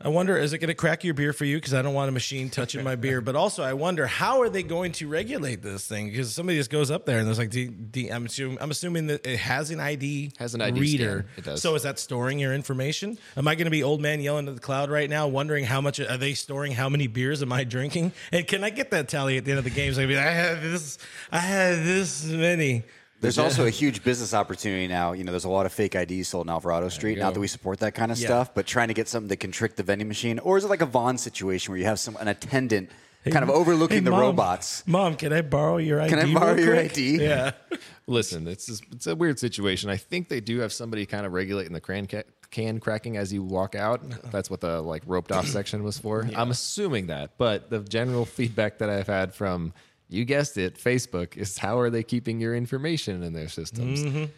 I 0.00 0.10
wonder, 0.10 0.36
is 0.36 0.52
it 0.52 0.58
going 0.58 0.68
to 0.68 0.74
crack 0.74 1.02
your 1.02 1.12
beer 1.14 1.32
for 1.32 1.44
you? 1.44 1.56
Because 1.56 1.74
I 1.74 1.82
don't 1.82 1.92
want 1.92 2.08
a 2.08 2.12
machine 2.12 2.50
touching 2.50 2.84
my 2.84 2.94
beer. 2.94 3.20
But 3.20 3.34
also, 3.34 3.64
I 3.64 3.72
wonder 3.72 4.06
how 4.06 4.40
are 4.42 4.48
they 4.48 4.62
going 4.62 4.92
to 4.92 5.08
regulate 5.08 5.60
this 5.60 5.88
thing? 5.88 6.08
Because 6.10 6.32
somebody 6.32 6.56
just 6.56 6.70
goes 6.70 6.92
up 6.92 7.04
there 7.04 7.18
and 7.18 7.26
there's 7.26 7.38
like, 7.38 7.50
D, 7.50 7.66
D, 7.66 8.08
I'm, 8.08 8.26
assuming, 8.26 8.58
I'm 8.60 8.70
assuming 8.70 9.08
that 9.08 9.26
it 9.26 9.38
has 9.38 9.72
an 9.72 9.80
ID, 9.80 10.34
Has 10.38 10.54
an 10.54 10.60
ID 10.60 10.80
reader. 10.80 11.26
scan. 11.32 11.38
It 11.38 11.44
does. 11.44 11.62
So 11.62 11.74
is 11.74 11.82
that 11.82 11.98
storing 11.98 12.38
your 12.38 12.54
information? 12.54 13.18
Am 13.36 13.48
I 13.48 13.56
going 13.56 13.64
to 13.64 13.72
be 13.72 13.82
old 13.82 14.00
man 14.00 14.20
yelling 14.20 14.46
at 14.46 14.54
the 14.54 14.60
cloud 14.60 14.88
right 14.88 15.10
now, 15.10 15.26
wondering 15.26 15.64
how 15.64 15.80
much 15.80 15.98
are 15.98 16.16
they 16.16 16.34
storing? 16.34 16.70
How 16.70 16.88
many 16.88 17.08
beers 17.08 17.42
am 17.42 17.52
I 17.52 17.64
drinking? 17.64 18.12
And 18.30 18.46
can 18.46 18.62
I 18.62 18.70
get 18.70 18.92
that 18.92 19.08
tally 19.08 19.36
at 19.36 19.44
the 19.44 19.50
end 19.50 19.58
of 19.58 19.64
the 19.64 19.70
game? 19.70 19.92
So 19.94 20.02
I 20.02 20.06
be 20.06 20.14
like, 20.14 20.26
I 20.26 20.30
have 20.32 20.62
this, 20.62 20.98
I 21.32 21.40
had 21.40 21.84
this 21.84 22.24
many. 22.24 22.84
There's 23.20 23.38
also 23.38 23.66
a 23.66 23.70
huge 23.70 24.04
business 24.04 24.32
opportunity 24.34 24.86
now. 24.86 25.12
You 25.12 25.24
know, 25.24 25.32
there's 25.32 25.44
a 25.44 25.48
lot 25.48 25.66
of 25.66 25.72
fake 25.72 25.94
IDs 25.96 26.28
sold 26.28 26.46
in 26.46 26.50
Alvarado 26.50 26.88
Street. 26.88 27.18
Not 27.18 27.34
that 27.34 27.40
we 27.40 27.48
support 27.48 27.80
that 27.80 27.94
kind 27.94 28.12
of 28.12 28.18
Yeah. 28.18 28.26
stuff, 28.28 28.54
but 28.54 28.66
trying 28.66 28.88
to 28.88 28.94
get 28.94 29.08
something 29.08 29.28
that 29.28 29.38
can 29.38 29.50
trick 29.50 29.74
the 29.76 29.82
vending 29.82 30.06
machine, 30.08 30.38
or 30.38 30.56
is 30.56 30.64
it 30.64 30.68
like 30.68 30.82
a 30.82 30.86
Vaughn 30.86 31.18
situation 31.18 31.72
where 31.72 31.78
you 31.78 31.84
have 31.86 31.98
some 31.98 32.16
an 32.20 32.28
attendant 32.28 32.90
kind 33.30 33.42
of 33.42 33.50
overlooking 33.50 33.98
Hey, 33.98 34.04
the 34.04 34.10
Mom. 34.12 34.20
robots. 34.20 34.82
Mom, 34.86 35.14
can 35.16 35.32
I 35.34 35.42
borrow 35.42 35.76
your 35.76 36.00
ID? 36.00 36.08
Can 36.10 36.18
I 36.18 36.22
real 36.24 36.34
borrow 36.38 36.54
your 36.56 36.74
quick? 36.76 36.92
ID? 36.92 37.22
Yeah. 37.22 37.50
Listen, 38.06 38.46
it's 38.48 38.64
just, 38.66 38.84
it's 38.92 39.06
a 39.06 39.14
weird 39.14 39.38
situation. 39.38 39.90
I 39.90 39.96
think 39.98 40.28
they 40.30 40.40
do 40.40 40.60
have 40.60 40.72
somebody 40.72 41.04
kind 41.04 41.26
of 41.26 41.32
regulating 41.32 41.74
the 41.74 41.80
can, 41.80 42.06
ca- 42.06 42.22
can 42.50 42.80
cracking 42.80 43.18
as 43.18 43.30
you 43.30 43.42
walk 43.42 43.74
out. 43.74 44.00
Uh-huh. 44.02 44.28
That's 44.30 44.48
what 44.48 44.60
the 44.62 44.80
like 44.80 45.02
roped 45.06 45.30
off 45.32 45.46
section 45.46 45.82
was 45.82 45.98
for. 45.98 46.26
I'm 46.36 46.50
assuming 46.50 47.08
that, 47.08 47.32
but 47.36 47.68
the 47.68 47.80
general 47.80 48.24
feedback 48.24 48.78
that 48.78 48.88
I've 48.88 49.08
had 49.08 49.34
from 49.34 49.74
you 50.08 50.24
guessed 50.24 50.56
it, 50.56 50.78
Facebook 50.78 51.36
is 51.36 51.58
how 51.58 51.78
are 51.78 51.90
they 51.90 52.02
keeping 52.02 52.40
your 52.40 52.54
information 52.54 53.22
in 53.22 53.32
their 53.32 53.48
systems? 53.48 54.28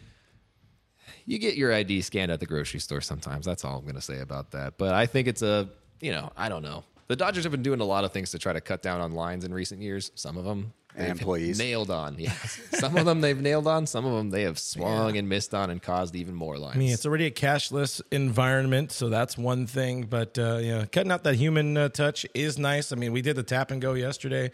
You 1.25 1.37
get 1.39 1.55
your 1.55 1.73
ID 1.73 2.01
scanned 2.01 2.31
at 2.31 2.39
the 2.39 2.45
grocery 2.45 2.79
store 2.79 3.01
sometimes. 3.01 3.45
That's 3.45 3.63
all 3.63 3.77
I'm 3.77 3.83
going 3.83 3.95
to 3.95 4.01
say 4.01 4.19
about 4.19 4.51
that. 4.51 4.77
But 4.77 4.93
I 4.93 5.05
think 5.05 5.27
it's 5.27 5.41
a, 5.41 5.69
you 5.99 6.11
know, 6.11 6.31
I 6.35 6.49
don't 6.49 6.63
know. 6.63 6.83
The 7.07 7.15
Dodgers 7.15 7.43
have 7.43 7.51
been 7.51 7.61
doing 7.63 7.79
a 7.81 7.85
lot 7.85 8.03
of 8.05 8.11
things 8.11 8.31
to 8.31 8.39
try 8.39 8.53
to 8.53 8.61
cut 8.61 8.81
down 8.81 9.01
on 9.01 9.11
lines 9.11 9.43
in 9.43 9.53
recent 9.53 9.81
years. 9.81 10.11
Some 10.15 10.37
of 10.37 10.45
them 10.45 10.71
And 10.95 11.09
employees. 11.09 11.59
nailed 11.59 11.91
on. 11.91 12.15
Yes, 12.17 12.59
some 12.71 12.95
of 12.97 13.05
them 13.05 13.19
they've 13.21 13.39
nailed 13.39 13.67
on. 13.67 13.85
Some 13.85 14.05
of 14.05 14.13
them 14.15 14.29
they 14.29 14.43
have 14.43 14.57
swung 14.57 15.17
and 15.17 15.27
missed 15.27 15.53
on 15.53 15.69
and 15.69 15.81
caused 15.81 16.15
even 16.15 16.33
more 16.33 16.57
lines. 16.57 16.75
I 16.77 16.79
mean, 16.79 16.91
it's 16.91 17.05
already 17.05 17.25
a 17.25 17.31
cashless 17.31 18.01
environment, 18.11 18.93
so 18.93 19.09
that's 19.09 19.37
one 19.37 19.67
thing. 19.67 20.03
But 20.03 20.39
uh, 20.39 20.59
yeah, 20.61 20.85
cutting 20.85 21.11
out 21.11 21.23
that 21.25 21.35
human 21.35 21.75
uh, 21.77 21.89
touch 21.89 22.25
is 22.33 22.57
nice. 22.57 22.93
I 22.93 22.95
mean, 22.95 23.11
we 23.11 23.21
did 23.21 23.35
the 23.35 23.43
tap 23.43 23.71
and 23.71 23.81
go 23.81 23.93
yesterday. 23.93 24.51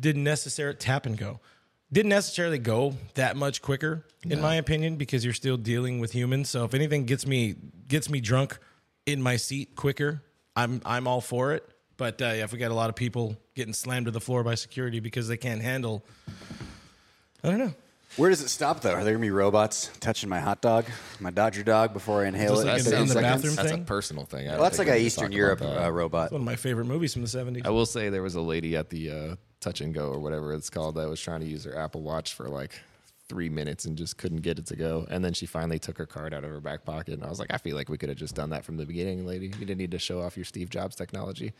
Didn't 0.00 0.24
necessarily 0.24 0.76
tap 0.76 1.06
and 1.06 1.16
go. 1.16 1.40
Didn't 1.92 2.10
necessarily 2.10 2.58
go 2.58 2.94
that 3.14 3.36
much 3.36 3.60
quicker, 3.62 4.06
in 4.22 4.40
my 4.40 4.54
opinion, 4.56 4.96
because 4.96 5.24
you're 5.24 5.34
still 5.34 5.56
dealing 5.58 5.98
with 6.00 6.12
humans. 6.12 6.48
So 6.48 6.64
if 6.64 6.72
anything 6.74 7.04
gets 7.04 7.26
me 7.26 7.54
gets 7.88 8.08
me 8.08 8.20
drunk 8.20 8.58
in 9.06 9.20
my 9.22 9.36
seat 9.36 9.76
quicker, 9.76 10.22
I'm 10.56 10.80
I'm 10.86 11.06
all 11.06 11.20
for 11.20 11.52
it. 11.52 11.68
But 11.98 12.20
uh, 12.22 12.26
yeah, 12.26 12.44
if 12.44 12.52
we 12.52 12.58
got 12.58 12.70
a 12.70 12.74
lot 12.74 12.88
of 12.88 12.96
people 12.96 13.36
getting 13.54 13.74
slammed 13.74 14.06
to 14.06 14.10
the 14.12 14.20
floor 14.20 14.42
by 14.42 14.54
security 14.54 15.00
because 15.00 15.28
they 15.28 15.36
can't 15.36 15.60
handle, 15.60 16.02
I 17.44 17.48
don't 17.50 17.58
know. 17.58 17.74
Where 18.16 18.28
does 18.30 18.42
it 18.42 18.48
stop 18.48 18.80
though? 18.80 18.92
Are 18.92 19.04
there 19.04 19.12
gonna 19.14 19.22
be 19.22 19.30
robots 19.30 19.90
touching 20.00 20.28
my 20.28 20.40
hot 20.40 20.60
dog, 20.60 20.84
my 21.20 21.30
Dodger 21.30 21.62
dog, 21.62 21.92
before 21.94 22.24
I 22.24 22.28
inhale 22.28 22.56
Just 22.56 22.66
it? 22.66 22.68
like 22.68 22.80
in 22.86 23.02
in 23.02 23.08
the 23.08 23.14
like 23.14 23.24
a- 23.24 23.28
bathroom 23.28 23.54
that's 23.54 23.70
thing? 23.70 23.80
a 23.82 23.84
personal 23.84 24.24
thing. 24.26 24.48
I 24.48 24.52
Well, 24.54 24.62
that's 24.64 24.78
like 24.78 24.88
we 24.88 24.94
a 24.94 24.96
Eastern 24.98 25.32
Europe 25.32 25.60
about 25.62 25.74
that. 25.76 25.86
uh, 25.86 25.90
robot. 25.90 26.32
One 26.32 26.42
of 26.42 26.44
my 26.44 26.56
favorite 26.56 26.84
movies 26.86 27.12
from 27.14 27.22
the 27.22 27.28
'70s. 27.28 27.66
I 27.66 27.70
will 27.70 27.86
say 27.86 28.08
there 28.10 28.22
was 28.22 28.34
a 28.34 28.40
lady 28.42 28.76
at 28.76 28.90
the 28.90 29.10
uh, 29.10 29.36
touch 29.62 29.80
and 29.80 29.94
go 29.94 30.10
or 30.10 30.18
whatever 30.18 30.52
it's 30.52 30.68
called 30.68 30.96
that 30.96 31.08
was 31.08 31.20
trying 31.20 31.40
to 31.40 31.46
use 31.46 31.64
her 31.64 31.76
Apple 31.76 32.02
Watch 32.02 32.34
for 32.34 32.48
like 32.48 32.80
three 33.28 33.48
minutes 33.48 33.86
and 33.86 33.96
just 33.96 34.18
couldn't 34.18 34.42
get 34.42 34.58
it 34.58 34.66
to 34.66 34.76
go. 34.76 35.06
And 35.08 35.24
then 35.24 35.32
she 35.32 35.46
finally 35.46 35.78
took 35.78 35.96
her 35.96 36.06
card 36.06 36.34
out 36.34 36.44
of 36.44 36.50
her 36.50 36.60
back 36.60 36.84
pocket. 36.84 37.14
And 37.14 37.24
I 37.24 37.30
was 37.30 37.38
like, 37.38 37.52
I 37.52 37.56
feel 37.56 37.76
like 37.76 37.88
we 37.88 37.96
could 37.96 38.10
have 38.10 38.18
just 38.18 38.34
done 38.34 38.50
that 38.50 38.64
from 38.64 38.76
the 38.76 38.84
beginning, 38.84 39.26
lady. 39.26 39.46
You 39.46 39.64
didn't 39.64 39.78
need 39.78 39.92
to 39.92 39.98
show 39.98 40.20
off 40.20 40.36
your 40.36 40.44
Steve 40.44 40.68
Jobs 40.68 40.96
technology. 40.96 41.52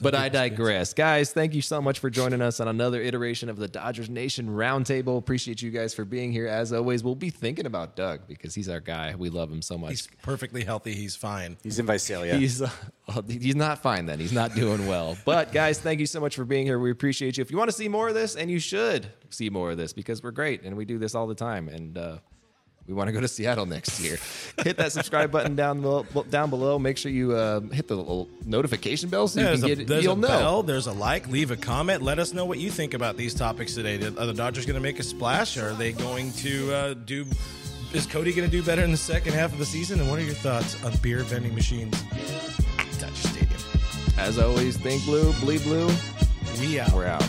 But 0.00 0.14
I 0.14 0.28
digress. 0.28 0.94
Guys, 0.94 1.32
thank 1.32 1.54
you 1.54 1.62
so 1.62 1.80
much 1.80 1.98
for 1.98 2.10
joining 2.10 2.42
us 2.42 2.60
on 2.60 2.68
another 2.68 3.00
iteration 3.00 3.48
of 3.48 3.56
the 3.56 3.68
Dodgers 3.68 4.08
Nation 4.08 4.48
Roundtable. 4.48 5.18
Appreciate 5.18 5.62
you 5.62 5.70
guys 5.70 5.94
for 5.94 6.04
being 6.04 6.32
here. 6.32 6.46
As 6.46 6.72
always, 6.72 7.02
we'll 7.02 7.14
be 7.14 7.30
thinking 7.30 7.66
about 7.66 7.96
Doug 7.96 8.20
because 8.26 8.54
he's 8.54 8.68
our 8.68 8.80
guy. 8.80 9.14
We 9.16 9.30
love 9.30 9.50
him 9.50 9.62
so 9.62 9.78
much. 9.78 9.90
He's 9.90 10.08
perfectly 10.22 10.64
healthy. 10.64 10.94
He's 10.94 11.16
fine. 11.16 11.56
He's 11.62 11.78
in 11.78 11.86
Visalia. 11.86 12.36
He's 12.36 12.62
uh, 12.62 12.70
he's 13.28 13.56
not 13.56 13.82
fine 13.82 14.06
then. 14.06 14.18
He's 14.18 14.32
not 14.32 14.54
doing 14.54 14.86
well. 14.86 15.16
But 15.24 15.52
guys, 15.52 15.78
thank 15.78 16.00
you 16.00 16.06
so 16.06 16.20
much 16.20 16.36
for 16.36 16.44
being 16.44 16.66
here. 16.66 16.78
We 16.78 16.90
appreciate 16.90 17.36
you. 17.36 17.42
If 17.42 17.50
you 17.50 17.58
want 17.58 17.70
to 17.70 17.76
see 17.76 17.88
more 17.88 18.08
of 18.08 18.14
this, 18.14 18.36
and 18.36 18.50
you 18.50 18.58
should 18.58 19.08
see 19.30 19.50
more 19.50 19.72
of 19.72 19.76
this 19.76 19.92
because 19.92 20.22
we're 20.22 20.30
great 20.30 20.62
and 20.62 20.76
we 20.76 20.84
do 20.84 20.98
this 20.98 21.14
all 21.14 21.26
the 21.26 21.34
time. 21.34 21.68
And 21.68 21.98
uh, 21.98 22.18
we 22.86 22.94
want 22.94 23.08
to 23.08 23.12
go 23.12 23.20
to 23.20 23.28
Seattle 23.28 23.66
next 23.66 23.98
year. 24.00 24.18
hit 24.62 24.76
that 24.76 24.92
subscribe 24.92 25.30
button 25.32 25.56
down 25.56 25.80
below. 25.80 26.04
Down 26.30 26.50
below. 26.50 26.78
Make 26.78 26.98
sure 26.98 27.10
you 27.10 27.32
uh, 27.32 27.60
hit 27.60 27.88
the 27.88 27.96
little 27.96 28.28
notification 28.44 29.08
bell 29.08 29.26
so 29.28 29.40
you 29.40 29.46
can 29.46 29.64
a, 29.64 29.74
get. 29.74 29.86
there's 29.88 30.04
You'll 30.04 30.16
know. 30.16 30.28
bell, 30.28 30.62
there's 30.62 30.86
a 30.86 30.92
like, 30.92 31.28
leave 31.28 31.50
a 31.50 31.56
comment. 31.56 32.02
Let 32.02 32.18
us 32.18 32.32
know 32.32 32.44
what 32.44 32.58
you 32.58 32.70
think 32.70 32.94
about 32.94 33.16
these 33.16 33.34
topics 33.34 33.74
today. 33.74 33.96
Are 33.96 34.26
the 34.26 34.34
Dodgers 34.34 34.66
going 34.66 34.74
to 34.74 34.82
make 34.82 34.98
a 34.98 35.02
splash? 35.02 35.56
Or 35.56 35.70
are 35.70 35.74
they 35.74 35.92
going 35.92 36.32
to 36.34 36.72
uh, 36.72 36.94
do? 36.94 37.26
Is 37.92 38.06
Cody 38.06 38.32
going 38.32 38.48
to 38.48 38.56
do 38.56 38.62
better 38.62 38.82
in 38.82 38.90
the 38.90 38.96
second 38.96 39.32
half 39.32 39.52
of 39.52 39.58
the 39.58 39.66
season? 39.66 40.00
And 40.00 40.08
what 40.10 40.18
are 40.18 40.24
your 40.24 40.34
thoughts 40.34 40.82
on 40.84 40.94
beer 40.98 41.22
vending 41.22 41.54
machines 41.54 41.94
at 42.78 43.00
Dodger 43.00 43.14
Stadium? 43.14 43.60
As 44.18 44.38
always, 44.38 44.76
think 44.76 45.04
blue, 45.04 45.32
bleed 45.40 45.62
blue. 45.62 45.88
We 46.60 46.80
out. 46.80 46.92
We're 46.92 47.06
out. 47.06 47.24